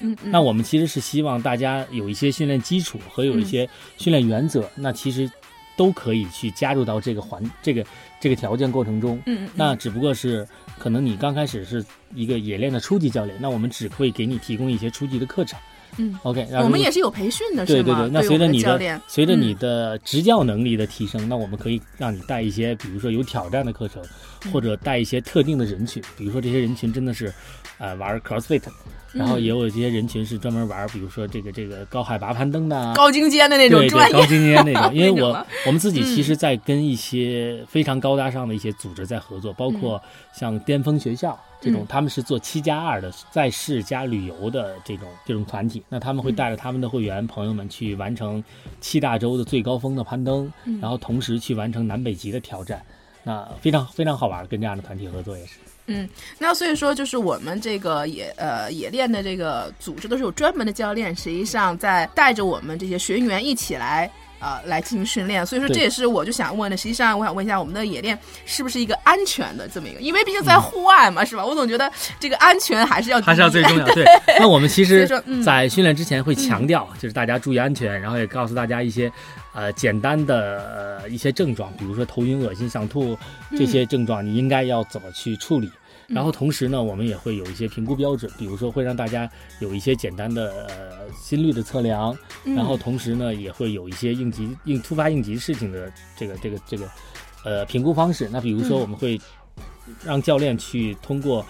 [0.00, 5.30] 嗯，那我们其实是希望大家有一些训练基础和有一些训练原则，那其实
[5.76, 7.84] 都可以去加入到这个环这个
[8.20, 9.20] 这个条件过程中。
[9.26, 10.46] 嗯，那只不过是
[10.78, 15.58] 可能你刚开始是一个冶炼的初级教练，那我们只会给你提供一些初级的课程。
[15.96, 18.08] 嗯，OK，我们也是有培训的，对对对。
[18.10, 24.02] 那随着你的随着你的执教能力的提升，那我们可以让你带一些，比如说有挑战的课程，
[24.52, 27.32] 或者带一些特定的人群，比如说这些人群真的是，
[27.78, 28.62] 呃，玩 CrossFit，
[29.14, 34.92] 然后也有一些人群是专门玩，比如说这个这个高海拔攀登的，高精尖的那种专业，高精尖那种。
[34.94, 40.02] 因为我我们自己其实，在跟一些非常高大上的一些组织在合作，包括
[40.34, 48.42] 像巅峰学校这种，他们是做七加二的在世加旅游的这种这种团体，那他们会带着他们的会员朋友们去完成
[48.80, 52.84] 七大洲的最高峰的攀登，然后同时去完成南北极的挑战，
[53.22, 55.58] 那非常非常好玩，跟这样的团体合作也是。
[55.86, 65.44] 嗯，那所以说就是我们这个野呃野练的这个组织都是有专门的教练，实际上在带着我们这些学员一起来啊来进行训练。
[65.44, 70.00] 所以说这也是我就想问的，实际上我想问一下我们的野练是不是一个安全的这么一个？
[70.00, 71.44] 因为毕竟在户外嘛，是吧？
[71.44, 73.84] 我总觉得这个安全还是要还是要最重要。
[73.94, 74.04] 对，
[74.38, 75.06] 那我们其实，
[75.44, 79.12] 在训练之前会强调，就是大家注意安全，然后也告诉大家一些
[79.54, 83.16] 呃简单的呃一些症状，比如说头晕、恶心、想吐
[83.56, 85.70] 这些症状，你应该要怎么去处理。
[86.06, 89.26] 然后同时呢，我们也会有一些评估标准，比如说会让大家
[89.60, 92.14] 有一些简单的呃心率的测量，
[92.44, 96.86] 然后同时呢，也会有一些应急应突发应急事情的这个这个这个
[97.42, 98.28] 呃评估方式。
[98.30, 99.18] 那比如说我们会
[100.04, 101.44] 让教练去通过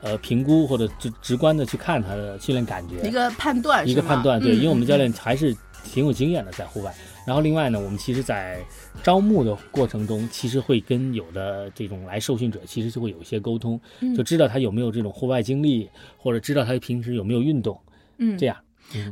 [0.00, 6.92] 呃评估或者直直观的去看他的训练感觉，一个判断，一个判断，对，因为我们教练还是挺有经验的在户外。
[7.30, 8.58] 然后另外呢，我们其实，在
[9.04, 13.80] 招募的过程中，其实会跟有的这种来受训者，其实就会有一些沟通，
[14.16, 15.88] 就知道他有没有这种户外经历，
[16.18, 17.80] 或者知道他平时有没有运动，
[18.18, 18.56] 嗯，这样。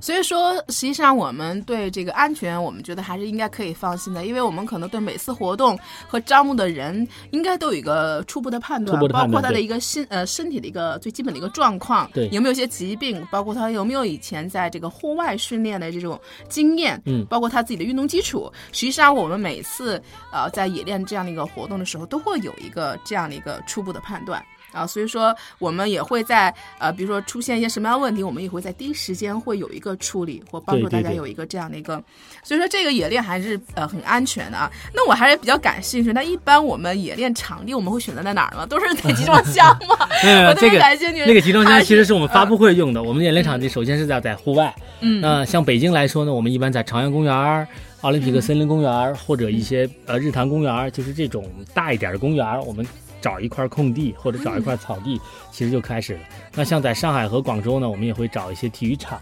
[0.00, 18.52] 所以说，实际上我们对这个安全，我们觉得还是应该可以放心的，因为我们可能对每次活动和招募的人，应该都有一个初步的判断，包括他的一个心呃身体的一个最基本的一个状况，对，有没有一些疾病，包括他有没有以前在这个户外训练的这种经验，嗯，包括他自己的运动基础。
[18.72, 24.44] 实际上，我们每次呃在演练这样的一个活动的时候，都会有一个这样的一个初步的判断。
[24.72, 32.02] 啊，所以说我们也会在呃，比如说出现一些什么样的问题，我们也会在第一时间会有一个处理，或帮助大家有一个这样的一个。
[32.42, 34.70] 所以说这个野练还是呃很安全的啊。
[34.94, 38.66] 那我还是比较感兴趣，那一般我们野练场地我们会选择在哪儿呢？
[38.66, 40.06] 都是在集装箱吗？
[40.48, 41.24] 我这个感兴趣。
[41.24, 43.02] 那个集装箱其实是我们发布会用的。
[43.02, 44.74] 我们演练场地首先是在在户外。
[45.00, 45.20] 嗯。
[45.20, 47.68] 那像北京来说呢，我们一般在朝阳公园、
[48.02, 52.86] 奥林匹克森林公园或者一些呃日坛公园，就是这种大一点的公园，我们。
[53.20, 56.20] 找一块空地或者找一块草地，其实就开始了。
[56.54, 59.20] 那像在上海和广州呢，我们也会找一些体育场，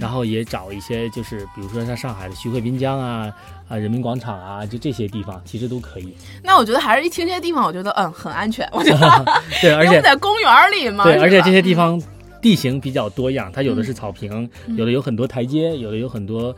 [0.00, 3.32] 然后也找一些就是比如说像上海的徐汇滨江啊、
[3.68, 6.14] 啊人民广场啊，就这些地方其实都可以。
[6.42, 8.68] 那我觉得还是一听这些地方，我觉得嗯很安全。
[8.72, 9.24] 我觉得
[9.60, 11.04] 对，而且在公园里嘛。
[11.04, 12.00] 对，而且这些地方
[12.40, 16.54] 地形比较多样，它有的是草坪，有的有很多台阶，有的有很多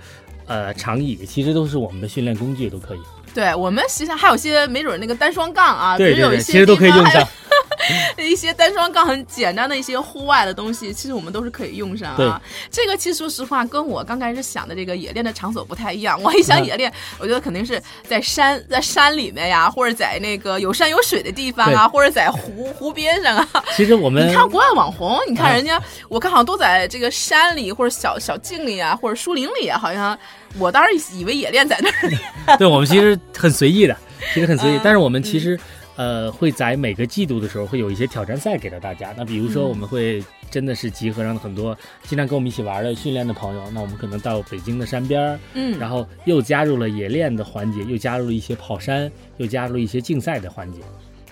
[0.46, 3.00] 呃长椅，其实都是我们的训练工具，都可以。
[3.34, 7.28] 对我们实际上还有些没准那个单双杠啊，对对对，其实都可以用上。
[8.18, 12.40] 一些单双杠很简单的一些户外的东西，其实我们都是可以用上啊。
[12.70, 16.20] 这个其实说实话，跟我刚开始想的这个野练的场所不太一样。
[16.22, 23.48] 我一想野练，我觉得肯定是在山在山里面呀，或者在那个有山有水的地方啊，或者在湖湖边上啊。
[23.76, 30.18] 其实我们你看国外网红，你看人家，我看好像都在这个山里或者小小径里啊，或者树林里啊，好像。
[30.56, 33.96] 我当时以为野练在那儿， 对我们其实很随意的，
[34.32, 34.78] 其实很随意。
[34.84, 35.58] 但是我们其实，
[35.96, 39.14] 呃，会在每个季度的时候会有一些挑战赛给到大家。
[39.16, 50.80] 那比如说，我们会真的是集合上很多经常跟我们一起玩的训练的朋友，那我们可能到北京的山边儿，嗯，然后又加入了野练的环节，又加入了一些跑山，又加入了一些竞赛的环节。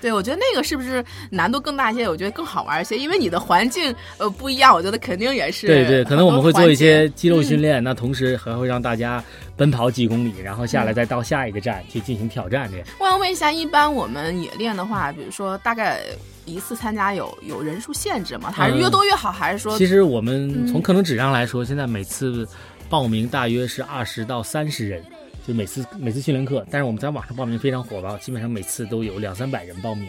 [0.02, 2.08] 对，我觉得那个是不是难度更大一些？
[2.08, 5.68] 我觉得更好玩一些，因为你的环境呃不一样，我觉得肯定也是。
[5.68, 9.22] 对对，可能我们会做一些肌肉训练，那同时还会让大家
[9.56, 12.68] 奔跑几公里，然后下来再到下一个站去进行挑战。
[12.68, 12.86] 这样。
[12.98, 16.00] 我想问一下，一般我们野练的话，比如说大概
[16.46, 18.50] 一次参加有有人数限制吗？
[18.50, 19.30] 还是越多越好？
[19.30, 19.78] 还是说？
[19.78, 22.44] 其实我们从课程纸上来说，现在每次
[22.88, 25.00] 报名大约是二十到三十人。
[25.46, 30.08] 就每次每次训练课，但是我们在网上报名非常火爆，基本上每次都有两三百人报名。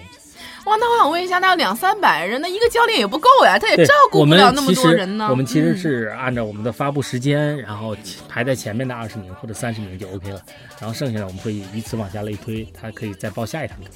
[0.66, 5.28] 哇，那我想问一下，那两三百人，那一个教练也不够呀，他也照顾不了那么多人呢。
[5.30, 7.96] 我们其实是按照我们的发布时间，然后
[8.30, 10.42] 排在前面的二十名或者三十名就 OK 了，
[10.80, 13.90] 然后剩下的我们会以此往下类推，他可以再报下一堂课。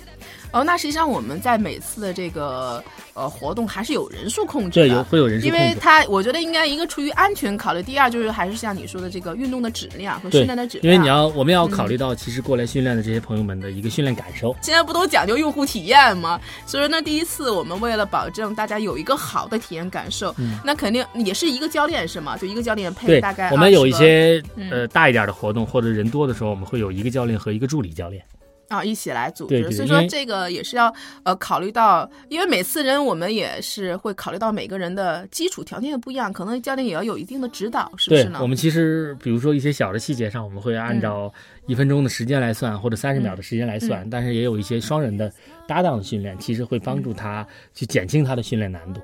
[0.51, 2.81] 哦，那实际上我们在每次的这个
[3.13, 5.63] 呃活动还是有人数控制的，对，有会有人数控制。
[5.63, 10.83] 因为它我觉得应该一个出于安全考虑，第二就是还是像你说的这个运动的质量和训练的质量。
[10.83, 14.55] 因为你要我们要考虑到其实过来训练的这些朋友们的一个训练感受。
[14.61, 16.39] 现在不都讲究用户体验吗？
[16.65, 22.37] 所以说那第一次我们为了保证大家有一个好的体验感受，那肯定也是一个教练是吗？
[22.37, 23.51] 就一个教练配大概。
[23.51, 28.23] 我们有一些呃大一点的活动或者人多的时候，我们会有一个教练和一个助理教练。
[28.67, 29.55] 啊，一起来组织。
[29.55, 38.39] 对对所以说这个也是要呃考虑到，因为每次人我们也是会考虑到每个人的基础条件也不一样，可能教练也要有一定的指导，是不是呢？
[38.41, 41.33] 我们其实比如说一些小的细节上，我们会按照
[41.65, 45.31] 一分钟的时间来算，或者三十秒的时间来算，嗯但是也有一些双人的
[45.67, 49.01] 搭档的训练，其实会帮助他去减轻他的训练难度。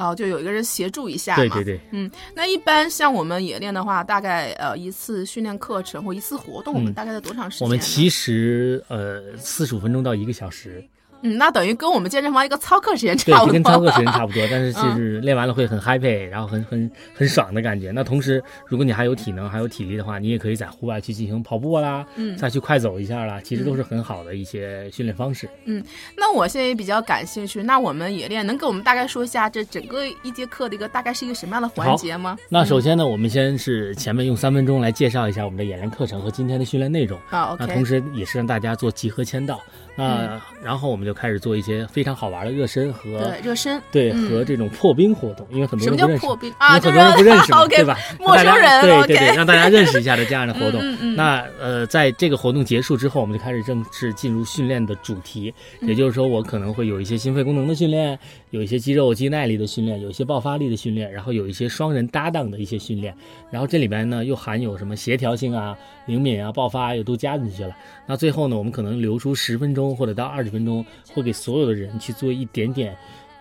[0.00, 1.42] 哦，就有一个人协助一下嘛。
[1.42, 1.80] 对对对。
[1.92, 7.66] 嗯，那一般像我们演练的话，大概呃一次训练课程或一次活动，我们嗯大概在多长时间呢？
[7.66, 10.82] 我们其实呃四十五分钟到一个小时，
[11.22, 13.46] 嗯，那等于跟我们健身房一个操课时间，差不多。
[13.46, 17.90] 就跟操课时间 差不多，但是嗯就是练完了会很 happy，然后很很很爽的感觉。
[17.90, 25.48] 那同时，如果你还有体能还有体力的话，你也可以在户外去进行跑步啦，嗯再去快走一下啦，其实都是很好的一些训练方式。
[25.64, 25.82] 嗯
[26.16, 32.36] 那我现在也比较感兴趣，那我们野练能给我们大概说一下这整个一节课的一个大概是一个什么样的环节吗？
[32.48, 37.18] 那首先呢，我们先是前面用三分钟来介绍一下我们的演练课程和今天的训练内容。
[37.26, 39.60] 好那同时也是让大家做集合签到。
[39.96, 43.80] 那、然后我们就开始做一些非常好玩的热身和对热身。
[43.92, 46.26] 对嗯和这种破冰活动，因为很多人不认识。
[46.26, 46.76] 破冰啊？
[46.78, 47.98] 因为很多人不认识嘛， 对吧？
[48.18, 50.80] 陌生人对对对，让大家认识一下的这样的活动。
[51.16, 58.18] 那呃，在这个活动结束之后，我们就开始正式进入训练的主题，嗯也就是说，我可能会有一些心肺功能的训练，
[58.50, 63.14] 有一些肌肉肌耐力的训练，有一些爆发力的训练，然后有一些双人搭档的一些训练，
[63.50, 65.76] 然后这里边呢又含有什么协调性啊、
[66.06, 67.74] 灵敏啊、爆发啊，又都加进去了。
[68.10, 72.96] 那最后呢，我们可能留出十分钟或者到二十分钟，会给所有的人去做一点点。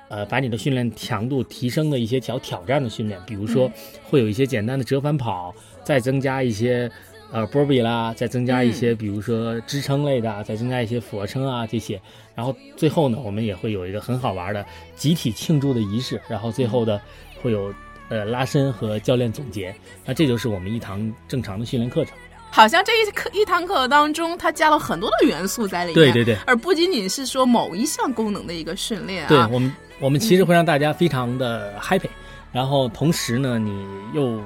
[0.09, 3.71] 呃，把你的训练强度提升的一些小挑战的训练，比如说
[4.03, 5.51] 会有一些简单的折返跑，
[5.83, 6.87] 再增加一些
[7.31, 11.99] 呃波比啦，再增加一些比如说支撑类的啊，再增加一些俯卧撑啊这些。
[12.35, 14.63] 然后最后呢，我们也会有一个很好玩的
[14.95, 17.01] 集体庆祝的仪式，然后最后的
[17.41, 17.73] 会有
[18.09, 19.73] 呃拉伸和教练总结。
[20.05, 22.15] 那这就是我们一堂正常的训练课程。
[22.51, 29.29] 好像这一课一堂课当中，它加了很多的元素在里面，对对对，而不仅仅是说某一项功能的一个训练啊。
[29.29, 32.09] 对我们，我们其实会让大家非常的 happy，、
[32.51, 34.41] 然后同时呢，你又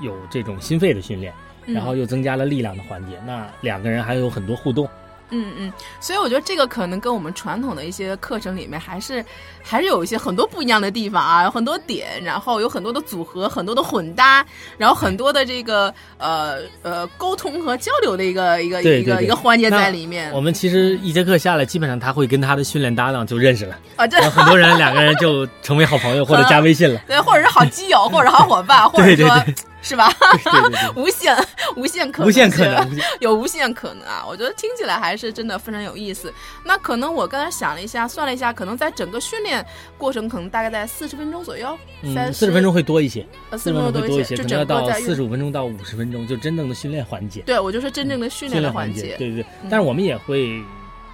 [0.00, 1.32] 有这种心肺的训练，
[1.64, 4.88] 嗯然后又增加了力量的环节，那两个人还有很多互动。
[5.30, 9.24] 嗯嗯，所以我觉得这个可能跟我们传统的一些课程里面还是
[9.62, 14.44] 还是有一些很多不一样的地方啊，有很多点，然后有很多的组合，很多的混搭，
[14.78, 20.30] 然后很多的这个呃呃沟通和交流的一个一个一个一个环节在里面。
[20.32, 27.00] 我们其实一节课下来，基本上他会跟他的训练搭档就认识了，啊，这很多人两个人就成为好朋友 或者加微信了。
[27.06, 29.54] 对，或者是好基友，或者好伙伴， 或者对对说对
[29.86, 30.12] 是吧？
[30.18, 31.36] 对对对， 无限
[31.76, 32.98] 无限可能无限可能。
[33.20, 34.24] 有无限可能啊！
[34.28, 36.32] 我觉得听起来还是真的非常有意思。
[36.64, 39.64] 那可能我刚才想了一下，算了一下，可能在整个训练
[39.96, 41.78] 过程，可能大概在四十分钟左右，
[42.14, 47.42] 三嗯，四十分钟会多一些，呃，四四十分钟会多一些，就可能要到整个到四十五分钟到五十分钟，就真正的训练环节。
[47.42, 49.14] 对我就说真正的训训练的环节。
[49.16, 49.46] 对对对。
[49.70, 50.60] 但是我们也会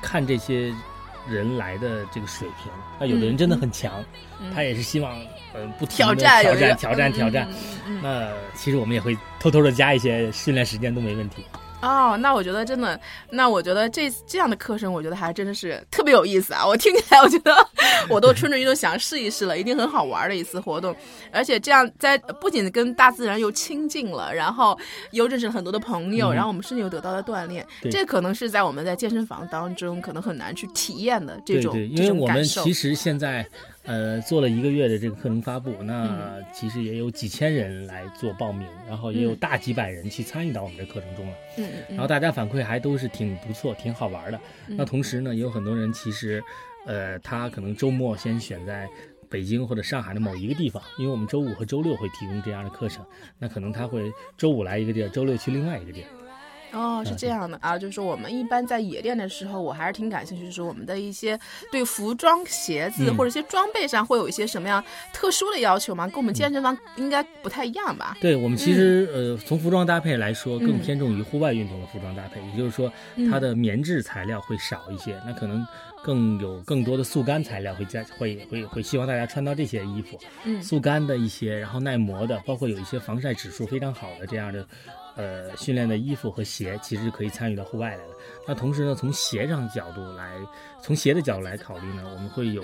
[0.00, 0.72] 看这些
[1.28, 3.92] 人来的这个水平，那有的人真的很强，
[4.40, 5.16] 嗯他也是希望
[5.54, 7.48] 呃不停挑地战挑战挑战嗯挑战。
[7.50, 7.54] 嗯
[7.86, 11.44] 嗯嗯那其实我们也会偷偷的加一些训练时间都没问题。
[11.82, 12.98] 哦，那我觉得真的，
[13.30, 16.64] 那我觉得这这样的课程，我觉得还真的是特别有意思啊！
[16.64, 17.52] 我听起来，我觉得
[18.08, 20.94] 我都蠢蠢欲动想试一试了，一定很好玩的一次活动。
[21.32, 24.78] 而且这样在不仅跟大自然又亲近了，然后
[25.10, 27.66] 又认识了很多的朋友，嗯然后我们甚至又得到了锻炼。
[27.80, 32.72] 对这可能是在我们在健身房当中可能很难去体验的这种对对，因这为我们种感受其。
[32.72, 33.44] 实现在
[33.84, 36.06] 呃做了一个月的这个课程发布，那
[36.38, 41.34] 嗯其实也有几千人来做报名，然后也有嗯大几百人去参与到我们这课程中了。
[41.58, 44.40] 嗯嗯然后大家反馈还都是挺不错、挺好玩的。
[44.68, 46.42] 嗯那同时呢，也有很多人其实，
[46.86, 48.88] 呃，他可能周末先选在
[49.28, 53.04] 北京或者上海的某一个地方，因为我们周五和周六会提供这样的课程，
[53.38, 56.06] 那可能他会周五来一个地儿，周六去另外一个地儿。
[56.72, 57.58] 哦，是这样的。
[57.60, 61.38] 啊，就是说我们一般在野店的时候，我还是挺感兴趣，就是我们的一些
[61.70, 63.16] 对服装、鞋子、嗯。
[63.16, 64.82] 或者一些装备上会有一些什么样
[65.12, 66.06] 特殊的要求吗？
[66.06, 68.16] 跟我们健身房应该不太一样吧？
[68.20, 70.80] 对我们其实、呃，从服装搭配来说，更嗯。
[70.80, 72.90] 偏重于户外运动的服装搭配，也就是说，
[73.30, 75.64] 它的棉质材料会少一些，那可能
[76.02, 80.62] 更有更多的速干材料会加，会会会希望大家穿到这些衣服，嗯。
[80.62, 84.66] 速干的一些，然后耐磨的，包括有一些防晒指数非常好的这样的。
[85.16, 88.14] 呃，训练的衣服和鞋其实可以参与到户外来的。
[88.46, 90.32] 那同时呢，从鞋上角度来，
[90.80, 92.62] 从鞋的角度来考虑呢，我们会有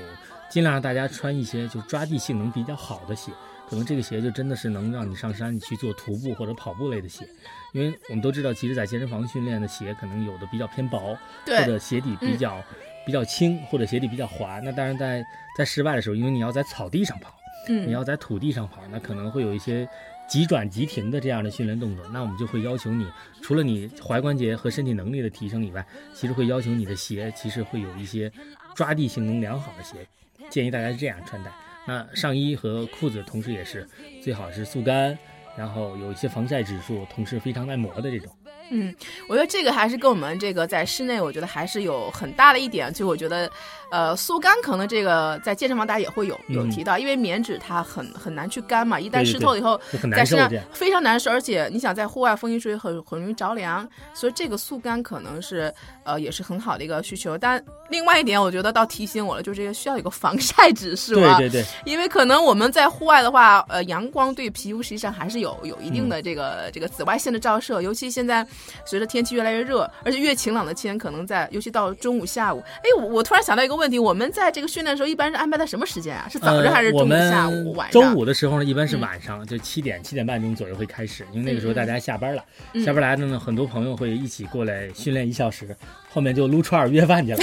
[0.51, 3.31] 尽量让大家穿一些就抓地性能比较好的鞋。
[3.69, 7.29] 可能这个鞋就真的是能让你上山你去做徒步或者跑步类的鞋，
[7.75, 12.65] 因为我们都知道，其实，在健身房训练的鞋可能有的比较偏薄，或，者鞋底比较、
[13.05, 14.59] 比较轻，或者鞋底比较滑。
[14.61, 15.23] 那当然在
[15.55, 19.87] 在室外的时候，因为你要在草地上跑，嗯，你要在土地上跑，那可能会有一些
[20.29, 23.07] 急转急停的这样的训练动作，那我们就会要求你，
[23.41, 28.31] 除了你踝关节和身体能力的提升以外，其实会要求你的鞋，其实会有一些
[28.75, 30.07] 抓地性能良好的鞋，
[30.51, 31.51] 建议大家是这样穿戴。
[31.87, 33.89] 那上衣和裤子同时也是
[34.23, 35.19] 最好是速干，
[35.57, 38.31] 然后有一些防晒指数，同时非常耐磨的这种。
[38.71, 38.95] 嗯，
[39.29, 43.51] 我觉得这个还是跟我们这个在室内，我觉得还是有很大的一点，就我觉得，
[43.91, 49.81] 呃，速干可能这个在健身房大家也会有有提到，因为棉纸它很很难去干嘛，一旦湿透以后，
[50.13, 55.73] 在身上非常难受，而且你想在户外风一吹很很容易着凉，所以这个速干可能是
[56.05, 57.39] 呃也是很好的一个需求。
[57.39, 68.47] 但另外一点，我觉得倒提醒我了，就是这个需要有个防晒指数啊，对对对，因为可能我们在户外的话，呃，阳光对皮肤实际上还是有有一定的这个这个紫外线的照射，尤其现在。
[68.85, 72.63] 随着天气越来越热，而且越晴朗的天，可能在尤其到中午、下午。
[72.79, 76.27] 哎，我我突然想到一个问题：我们在这个训练的时候，一般是安排在什么时间啊？
[76.31, 78.03] 是早上还是中午、下午、晚上？
[78.03, 82.45] 周五的时候呢，一般是晚上，就七点、七点半钟左右会开始，因为那个时候大家下班了，
[82.85, 85.77] 下班来的呢，很多朋友会一起过来训练一小时，
[86.11, 87.39] 后面就撸串约饭去了。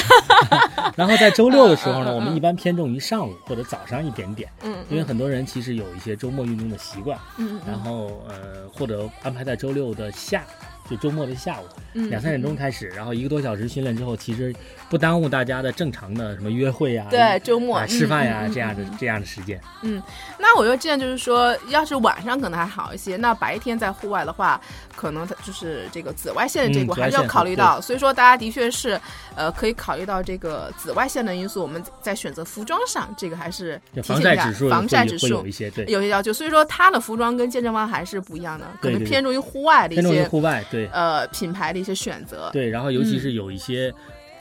[0.95, 10.43] 然后在周六的时候呢，我们一般偏重于上午或者早上一点点，嗯，因为很多人其实有一些周末运动的习惯，嗯，然后呃，或者安排在周六的下。
[10.89, 11.65] 就周末的下午，
[12.09, 14.53] 两三点钟开始，然后一个多小时训练之后，其实
[14.89, 19.59] 不耽误大家的正常的什么约会呀，对，周末吃饭呀这样的这样的时间。
[19.81, 20.01] 嗯，
[20.37, 24.59] 那我觉得这样就是说，要是晚上可能还好一些，那白天在户外的话，
[24.95, 27.81] 可能它就是这个紫外线的这块还是要考虑到。
[27.81, 28.99] 所以说，大家的确是
[29.35, 31.61] 呃可以考虑到这个紫外线的因素。
[31.61, 36.31] 我们在选择服装上，这个还是防晒指数防晒指数有一些对有些要求。
[36.31, 40.63] 所以说，它的服装跟健身房还是不一样的，可能偏重于户外的一些户外。
[40.69, 43.93] 对，呃，品牌的一些选择，对，然后尤其是有一些，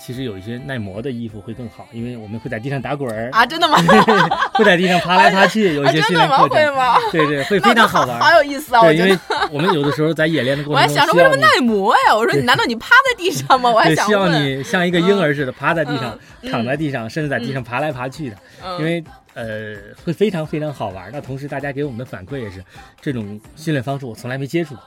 [0.05, 3.79] 其实有一些耐磨的衣服会更好，因为我们会在地上打滚儿啊，真的吗？
[4.53, 6.97] 会在地上爬来爬去， 有一些训练课程，会吗？
[7.11, 8.83] 对对，会 非常好玩，好有意思啊！
[8.83, 9.19] 对，因为
[9.51, 12.15] 我们有的时候在演练的过程中，我还想着为什么耐磨呀？
[12.15, 13.71] 我说你难道你趴在地上吗？
[13.71, 16.19] 我还想希望你像一个婴儿似的趴在地上，
[16.51, 18.37] 躺在地上，甚至在地上爬来爬去的，
[18.79, 19.03] 因为。
[19.37, 19.75] 呃，
[20.05, 21.11] 会非常非常好玩。
[21.13, 22.65] 那同时，大家给我们的反馈也是，
[23.01, 24.85] 这种训练方式我从来没接触过。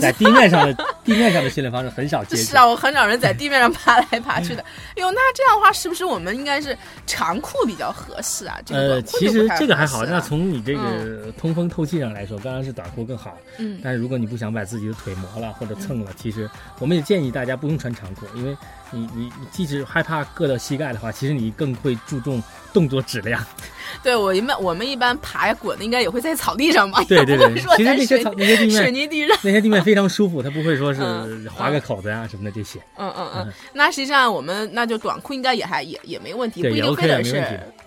[0.00, 0.74] 在地面上的
[1.04, 2.42] 地面上的训练方式很少接触。
[2.42, 4.64] 是啊，我很少人在地面上爬来爬去的。
[4.96, 6.76] 哟，那这样的话，是不是我们应该是
[7.06, 8.58] 长裤比较合适啊？
[8.70, 10.04] 呃，其实这个还好。
[10.04, 13.38] 那从你这个通风透气上来说，当然是短裤更好。
[13.58, 13.80] 嗯。
[13.84, 18.56] 但是如果你不想把自己的腿磨了或者蹭了，其实我们也建议大家不用穿长裤，因为
[18.90, 23.44] 你你你即使害怕硌到膝盖的话，其实你更会注重动作质量。
[24.02, 27.02] 对我一般我们一般爬呀滚的应该也会在草地上嘛？
[27.04, 31.00] 对对对， 其实那些草那些地面水泥地上那些地面非常舒服，它不会说是
[31.48, 32.78] 划个口子呀什么的这些。
[32.96, 37.42] 嗯嗯嗯，那实际上我们那就短裤应该也还也也没问题，不一定非得是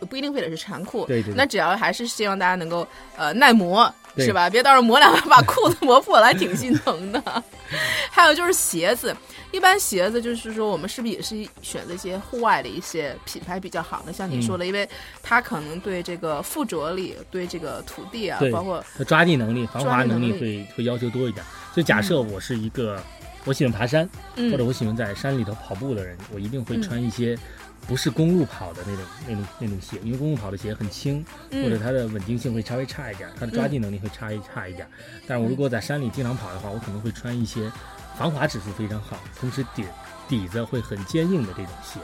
[0.10, 1.06] 不一定非得是长裤。
[1.06, 2.86] 对对，那只要还是希望大家能够
[3.16, 4.50] 呃耐磨是吧？
[4.50, 7.22] 别到时候磨两下把裤子磨破了，还挺心疼的。
[8.10, 9.16] 还有就是鞋子。
[9.52, 14.14] 一般鞋子就是说，我们是不是也是选择一些户外的一些品牌比较好的？
[14.14, 14.88] 像你说的，因为
[15.22, 21.46] 它可能对这个附着力、对这个土地啊，包括它抓地能力、防滑能力会会要求多一点。
[21.76, 23.02] 就假设我是一个
[23.44, 27.38] 我喜欢爬山，或者我喜欢在山里头跑步的人，我一定会穿一些
[27.86, 34.88] 不是公路跑的那种那种那种鞋，因为公路跑的鞋很轻，或者它的稳定性会稍微差一点，它的抓地能力会差一差一点。
[35.28, 37.70] 但是我如果在山里经常跑的话，我可能会穿一些。
[38.18, 39.86] 防滑指数非常好，同时底
[40.28, 42.00] 底子会很坚硬的这种鞋。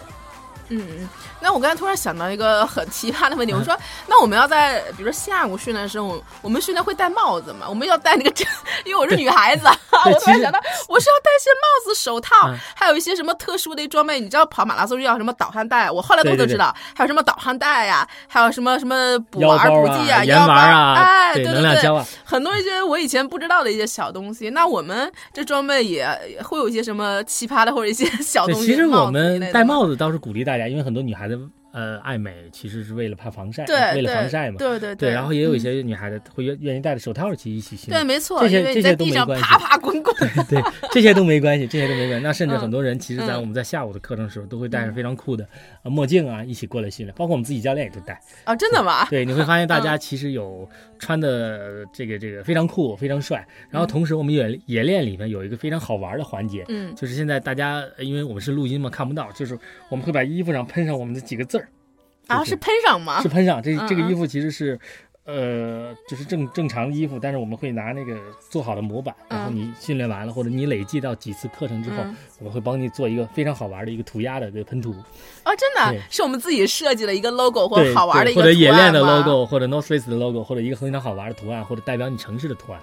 [0.70, 1.09] 嗯嗯，
[1.39, 7.65] 那我刚才突然想到一个很奇葩的问题，我说，那我们要在比如说下午训练的时候，我们训练会戴帽子吗？
[7.70, 8.32] 我们要戴那个，
[8.86, 9.65] 因为我是女孩子，
[10.05, 10.59] 我突然想到，
[10.89, 12.36] 我是要戴些帽子、手套，
[12.76, 14.20] 还有一些什么特殊的装备。
[14.20, 15.89] 你知道跑马拉松要什么导汗带？
[15.89, 24.49] 我后来都都知道，还有什么导汗带呀，还有什么什么补丸补剂啊、腰丸啊，哎，对对对，很多一些我以前不知道的一些小东西。
[24.49, 26.07] 那我们这装备也
[26.43, 28.65] 会有一些什么奇葩的或者一些小东西？
[28.68, 31.39] 其实我们戴帽子倒是鼓励大家，因为很多女孩子。
[31.74, 34.55] 呃，爱美其实是为了怕防晒，为了防晒嘛。
[34.58, 35.12] 对对对。
[35.12, 38.01] 然后也有一些女孩子会愿愿意戴着手套去一起训练。
[38.01, 38.39] 对，没错。
[38.39, 39.43] 这些这些都没关系。
[39.43, 40.16] 爬爬滚滚。
[40.49, 40.60] 对，
[40.91, 42.24] 这些都没关系，这些都没关系。
[42.24, 45.47] 那甚至很多人其实，在我们在下午的课程的时候，都会戴着非常酷的
[45.84, 47.14] 墨镜啊，一起过来训练。
[47.16, 48.20] 包括我们自己教练也都戴。
[48.45, 49.05] 啊，真的吗？
[49.12, 50.68] 对，你会发现大家其实有
[51.00, 53.48] 穿的这个这个非常酷，非常帅。
[53.70, 59.58] 然后同时，我们演演练里面有一个非常好玩的环节，嗯，就是现在大家因为我们是录音嘛，看不到，就是
[59.89, 61.68] 我们会把衣服上喷上我们的几个字儿。
[62.28, 63.22] 啊，是喷上吗？
[63.22, 63.62] 是喷上。
[63.62, 64.78] 这这个衣服其实是，
[65.28, 68.17] 呃，就是正正常的衣服，但是我们会拿那个
[68.49, 71.97] 做好的模板，然后你训练完了或者你累计到几次课程之后，
[72.39, 74.91] 我们会帮你做一个非常好玩的一个涂鸦的这个喷涂。
[75.43, 82.82] 哦，真的是我们自己设计了一个 logo 或者好玩的一个或者冶炼的 logo，或者 North Face 的 logo，或者一个非常好玩的图案，或者代表你城市的图案。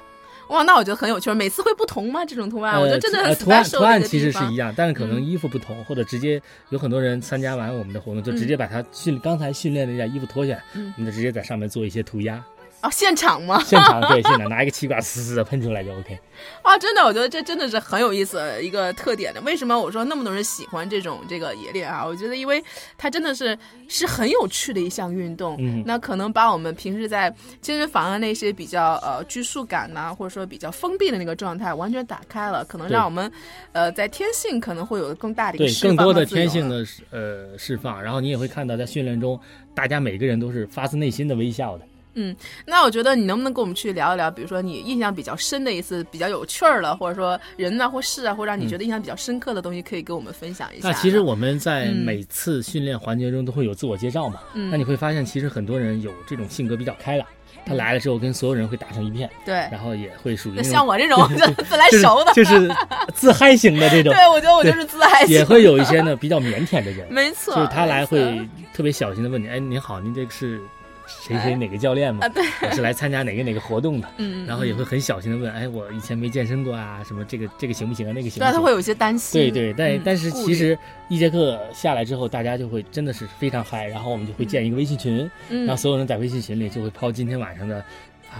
[0.54, 1.34] 哇，那我觉得很有趣。
[1.34, 2.24] 每次会不同吗？
[2.24, 6.40] 这种图案，我觉得真的很图案图案其实是一样，但是可能衣服不同，或者直接
[6.70, 10.62] 有很多人参加完我们的活动，就直接把它训刚才训练的那件衣服脱下来，
[10.96, 12.42] 我们就直接在上面做一些涂鸦。
[12.84, 13.58] 哦，现场吗？
[13.64, 16.18] 现场 对，现场拿一个气管嘶嘶的喷出来就 OK。
[16.60, 19.40] 啊，真的，我觉得这真的是很有意思的一个特点的。
[19.40, 22.04] 为什么我说那么多人喜欢这种这个冶炼啊？
[22.04, 22.62] 我觉得，因为
[22.98, 23.58] 它真的是
[23.88, 25.56] 是很有趣的一项运动。
[25.58, 33.32] 嗯，那可能把我们平时在健身房的那些比较呃拘束感呐，或者说比较封闭的那个状态完全打开了，可能让我们
[33.72, 38.02] 呃在天性可能会有更大的一个对更多的天性的呃释放。
[38.02, 39.40] 然后你也会看到在训练中，
[39.74, 41.86] 大家每个人都是发自内心的微笑的。
[42.14, 42.34] 嗯，
[42.64, 50.88] 那我觉得你能不能跟我们去聊一聊，比如说你印象比较深的一次比较有趣儿的，或者说人呐或事啊，或者让你觉得印象比较深刻的东西，可以跟我们分享一下。
[50.88, 57.26] 那其实我们在每次训练环节中都会有自我介绍嘛，那你会发现其实很多人有这种性格比较开朗，
[57.66, 61.28] 他来了之后跟所有人会打成一片，对，然后也会属于像我这种
[61.68, 62.70] 自来熟的，就是
[63.14, 64.12] 自嗨型的这种。
[64.14, 65.34] 对，我觉得我就是自嗨型。
[65.34, 70.60] 也会有一些呢比较腼腆的人，没错，就是他来会特别小心的问你，哎，您好，您这个是。
[71.06, 72.26] 谁谁哪个教练嘛？
[72.62, 78.40] 我是来参加哪个哪个活动的，嗯，然后也会很小心的问，哎，我以前没健身过啊，什么这个这个行不行啊，那个行不行？
[78.40, 79.40] 对，他会有一些担心。
[79.40, 80.78] 对对，但但是其实
[81.08, 87.84] 一节课下来之后，大家就会真的是非常嗨，然后我们就会建一个微信群，然后所有人在微信群里就会抛今天晚上的。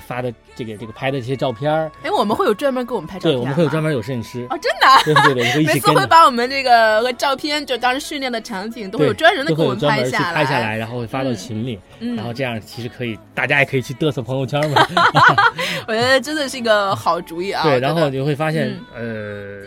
[0.01, 4.47] 发的这个这个拍的这些照片儿，哎，我们会有专门给我们拍照片，对，我们会有专门有摄影师。
[4.51, 11.78] 哦，真的，对对对， 每次会把我们这个照片，就当时训练的场景，都会有专人的给我们拍下来，拍下来，然后会发到群里，
[12.16, 14.86] 然后这样其实可以，大家也可以去嘚瑟朋友圈嘛。
[15.88, 17.62] 我觉得真的是一个好主意啊。
[17.68, 19.62] 对，然后你会发现，呃，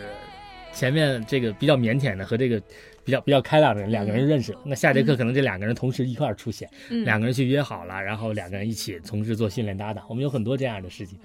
[0.72, 2.60] 前面这个比较腼腆的和这个。
[3.08, 6.68] 比较比较开朗的人，两个人认识，那下节课可能这两个人同时一块儿出现，
[7.06, 11.18] 两个人去约好了，然后两个人一起从事做训练搭档，我们有很多这样的事情。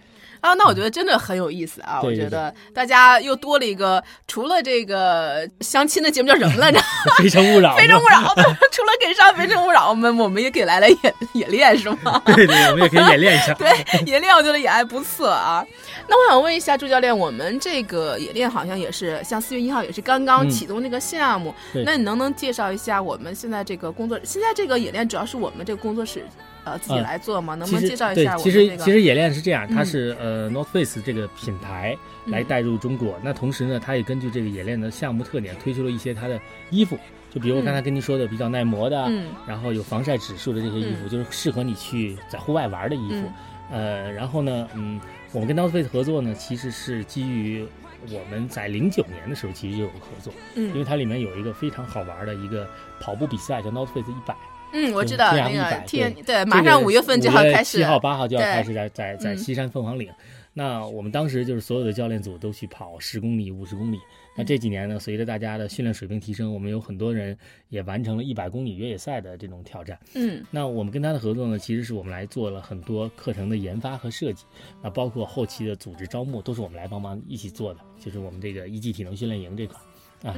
[0.43, 2.01] 啊，那我觉得真的很有意思啊！
[2.03, 6.77] 我觉得大家又多了一个，除了这个相亲的节目叫什么来着？
[7.17, 7.73] 非诚勿扰。
[7.79, 8.19] 非诚勿扰。
[8.69, 12.21] 除了给上非诚勿扰，我们我们也给来来演演练是吗？
[12.25, 13.53] 对对，我们也可以演练一下。
[13.53, 13.69] 对，
[14.05, 15.65] 演练我觉得也还不错啊。
[16.09, 24.19] 那我想问一下朱教练，我们这个演练好像也是像四月一号也是刚刚启动那个项目，那你能不能介绍一下我们现在这个工作？
[24.25, 26.25] 现在这个演练主要是我们这个工作室。
[26.65, 27.55] 呃，自己来做吗？
[27.55, 28.35] 能不能介绍一下？
[28.35, 33.19] 对，其实其实冶炼是这样，它是呃 North Face 这个品牌来带入中国。
[33.21, 36.39] 那同时呢，它也根据这个冶炼的项目特点，推出了一些它的
[36.69, 36.97] 衣服。
[37.29, 39.11] 就比如我刚才跟您说的，比较耐磨的，
[39.47, 43.31] 然后有防晒指数的这些衣服，就是适合你去在户外玩的衣服。
[43.71, 45.01] 呃，然后呢，嗯，
[45.31, 47.65] 我们跟 North Face 合作呢，其实是基于
[48.11, 52.67] 我们在零九年的时候其实就有合作，嗯，因为它里面有一个非常好玩的一个
[52.99, 54.35] 跑步比赛，叫 North Face 一百。
[54.73, 60.11] 嗯，我知道那个天对，马上五月份就要开始，七号八号就要开始在在在西山凤凰岭。
[60.55, 63.99] 那我们当时就是所有的教练组都去跑十公里、五十公里。
[64.35, 67.35] 那这几年呢，随着大家的训练水平提升，我们有很多人
[67.69, 69.99] 也完成了一百公里越野赛的这种挑战。
[70.13, 74.45] 嗯，那我们跟他的合作呢，其实是我们来做了很多课程的研发和设计，
[74.83, 77.79] 那包括后期的组织招募，都是我们来帮忙一起做的。
[77.99, 79.79] 就是我们这个一级体能训练营这块
[80.23, 80.35] 啊。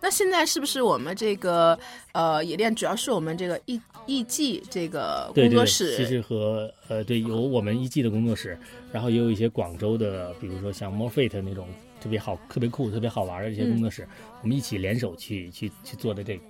[0.00, 1.78] 那现在是不是我们这个
[2.12, 5.96] 呃冶炼主要是我们这个艺艺伎这个工作室？
[5.96, 8.58] 其实和呃对有我们艺伎的工作室，
[8.92, 11.68] 然后也有一些广州的，比如说像 More Fit 那种
[12.00, 14.06] 特别好、特别酷、特别好玩的这些工作室，
[14.42, 16.42] 我们一起联手去去去做的这个。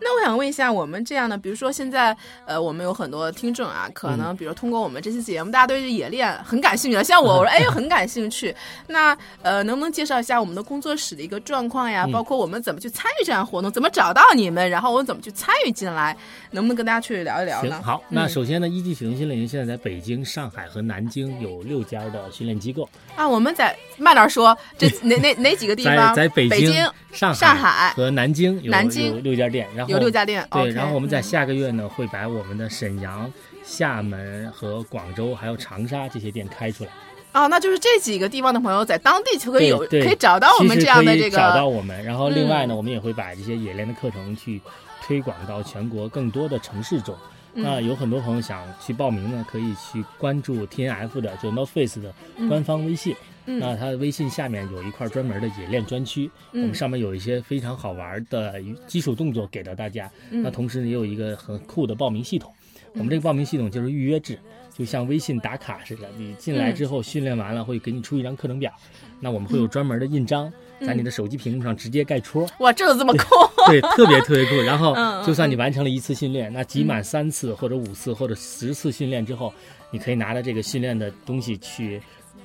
[0.00, 2.16] 那我想问一下，我们这样的，比如说现在，
[2.46, 8.54] 呃，我们有很多听众啊，可能比如通过我们这期节目，大家对这冶炼很感兴趣的，像我，我说哎，很感兴趣。
[8.86, 12.06] 那呃，能不能介绍一下我们的工作室的一个状况呀？
[12.12, 16.16] 包括我们怎么去参与这样活动，怎么找到你们，然后我们怎么去参与进来？
[16.50, 17.80] 能不能跟大家去聊一聊呢？
[17.82, 23.28] 好，那首先呢，一级体能训练营现在在北京、上海和南京有六家的训练机构啊。
[23.28, 26.14] 我们在慢点说，这 哪哪哪几个地方？
[26.14, 26.74] 在北京、
[27.12, 30.46] 上上海和南京有南京有六家店，然后有六家店。
[30.50, 33.32] 对，然后我们在下个月呢，会把我们的沈阳、
[33.64, 36.90] 厦门和广州还有长沙这些店开出来。
[37.32, 42.04] 哦，那就是这几个地方的朋友在当地就可以有可以找到我们这样的这个找到我们。
[42.04, 44.60] 然后另外呢，我们也会把这些冶炼的课程去
[45.04, 47.16] 推广到全国更多的城市中。
[47.54, 52.12] 那有很多朋友想去报名呢，可以去关注 T N F 的就 North Face 的
[52.48, 53.14] 官方微信。
[53.46, 58.54] 那它的微信下面有一块专门的冶炼专区，我们上面有一些非常好玩的
[58.86, 60.10] 基础动作给到大家。
[60.30, 62.50] 那同时也有一个很酷的报名系统，
[62.94, 64.38] 我们这个报名系统就是预约制，
[64.74, 66.08] 就像微信打卡似的。
[66.16, 68.72] 你进来之后训练完了会给你出一张课程表，
[69.20, 70.50] 那我们会有专门的印章
[70.84, 72.46] 在你的手机屏幕上直接盖戳。
[72.58, 73.24] 哇，这都这么酷！
[73.70, 74.56] 对，特别特别酷。
[74.62, 74.94] 然后
[75.26, 79.52] 就算你完成了一次训练，那集满三次或者五次或者十次训练之后，
[79.90, 82.00] 你可以拿着这个训练的东西去。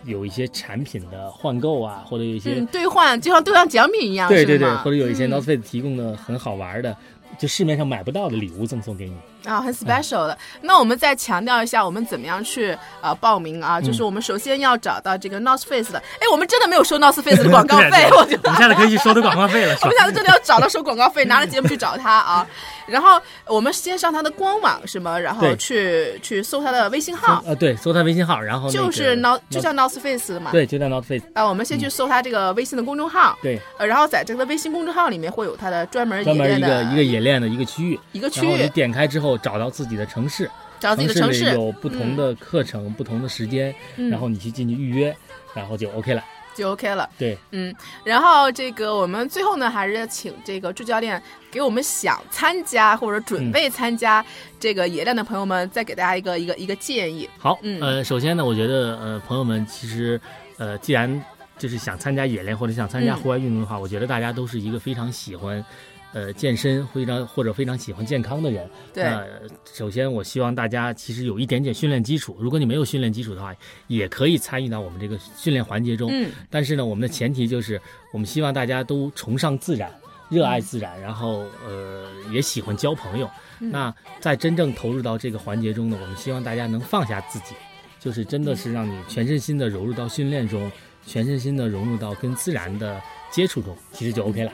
[0.05, 6.95] 有一些产品的换购啊，或者有一些、嗯，兑换就像兑换奖品一样，对对对，或者有一些嗯 North Face 提供的很好玩的，
[7.37, 9.15] 就市面上买不到的礼物赠送给你。
[9.45, 10.37] 啊，很 special 的。
[10.61, 13.79] 那我们再强调一下，我们怎么样去呃报名啊？
[13.79, 15.99] 嗯就是我们首先要找到这个 North Face 的。
[16.19, 18.59] 哎，我们真的没有收 North Face 的 广告费，我觉得我们。
[18.59, 19.95] 下次可以去收他广告费了， 我们？
[19.97, 22.45] 下次真的要找到收广告费，拿着节目去找他啊。
[22.85, 25.17] 然后我们先上他的官网是吗？
[25.17, 30.51] 然后去去搜他的微信号，呃，对，搜他微信号，然后、那个、就是 North 就叫 North Face 的嘛。
[30.51, 40.49] 对，就叫 North Face，啊，我们先去搜他这个微信的公众号，对，呃，然后在这个微信公众号里面会有他的专门一个一个冶炼的一个区域，一个区然后你，点开之后找到自己的城市，
[40.79, 44.09] 找自己的城里市，有不同的课程、不同的时间，嗯。
[44.09, 45.15] 然后你去进去预约，
[45.53, 46.23] 然后就 OK 了。
[46.55, 47.09] 就 OK 了。
[47.17, 54.25] 对，嗯，然后这个我们最后呢，还是要请这个助教练给我们想参加或者准备参加
[54.59, 57.29] 这个野练的朋友们，再给大家一个一个一个建议。
[57.37, 57.79] 好，嗯。
[57.81, 60.19] 呃，首先呢，我觉得呃，朋友们其实
[60.57, 61.23] 呃，既然
[61.57, 63.17] 就是想参加野练或者想参加嗯。
[63.17, 65.63] 户外运动的话，我觉得大家都是一个非常喜欢。
[66.11, 69.23] 呃，健身非常或者非常喜欢健康的人，对那
[69.71, 73.53] 首先我希望大家其实有一点点训练基础，如果你没有训练基础的话，
[73.87, 76.09] 也可以参与到我们这个训练环节中。
[76.11, 77.79] 嗯但是呢，我们的前提就是，
[78.11, 79.91] 我们希望大家都崇尚自然，
[80.29, 83.29] 热爱自然，然后呃也喜欢交朋友。
[83.59, 87.53] 嗯那在真正投入到这个环节中呢，我们希望大家能放下自己，
[87.99, 90.71] 就是真的是让你全身心的融入到训练中，
[91.05, 92.99] 全身心的融入到跟自然的
[93.29, 94.51] 接触中，其实就 OK 了。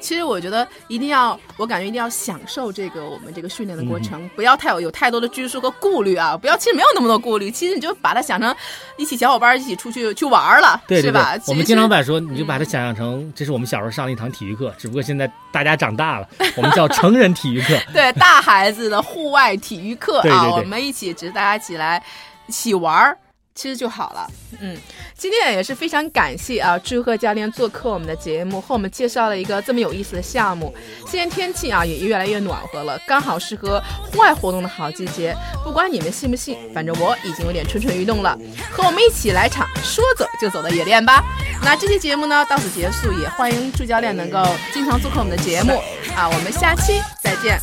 [0.00, 6.36] 其实我觉得一定要，我感觉一定要享受这个我们这个训练的过嗯程，不要太有有太多的拘束和顾虑啊！
[6.36, 8.54] 不要，其实没有那么多顾虑，其实你就把它想成
[8.96, 17.78] 一起小伙伴一起出去去玩儿了，对是吧？，我们经常把说，你就把它想象成这是我们小时候上的一堂体育课，只不过现在大家长大了，我们叫成人体育课。
[17.92, 22.02] 对大孩子的户外体育课啊，我们一起，只是大家一起来
[22.46, 23.16] 一起玩儿。
[23.58, 24.30] 其实就好了，
[24.60, 24.76] 嗯，
[25.16, 30.72] 今天也是非常感谢啊，祝贺教练做客我们的节目，和我们介绍了一个这么有意思的项目。
[31.08, 33.82] 现在天气啊也越来越暖和了，刚好适合
[34.12, 35.34] 户外活动的好季节。
[35.64, 38.38] 不管你们信不信，反正我已经有点蠢蠢欲动了。
[38.70, 41.24] 和我们一起来场说走就走的野练吧。
[41.60, 44.40] 那这期节目呢到此结束，也欢迎祝教练能够
[44.72, 45.82] 经常做客我们的节目
[46.14, 47.58] 啊，我们下期再见。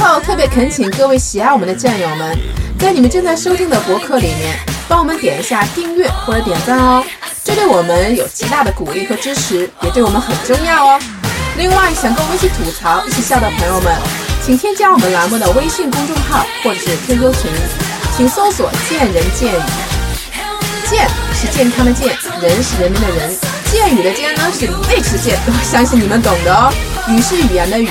[0.00, 2.34] 最后，特别恳请各位喜爱我们的战友们，
[2.78, 7.04] 在你们正在收听的博客里面，帮我们点一下订阅或者点赞哦，
[7.44, 10.98] 这对我们有极大的鼓励和支持，也对我们很重要哦。
[11.58, 13.94] 另外，想跟我们一起吐槽、一起笑的朋友们，
[14.42, 17.50] 请添加我们栏目的微信公众号或者是 QQ 群，
[18.16, 19.62] 请搜索“见人见语”。
[20.88, 23.36] 健是健康的健，人是人民的人，
[23.70, 26.72] 见语的见呢是未吃健，我相信你们懂的哦。
[27.06, 27.90] 语是语言的语。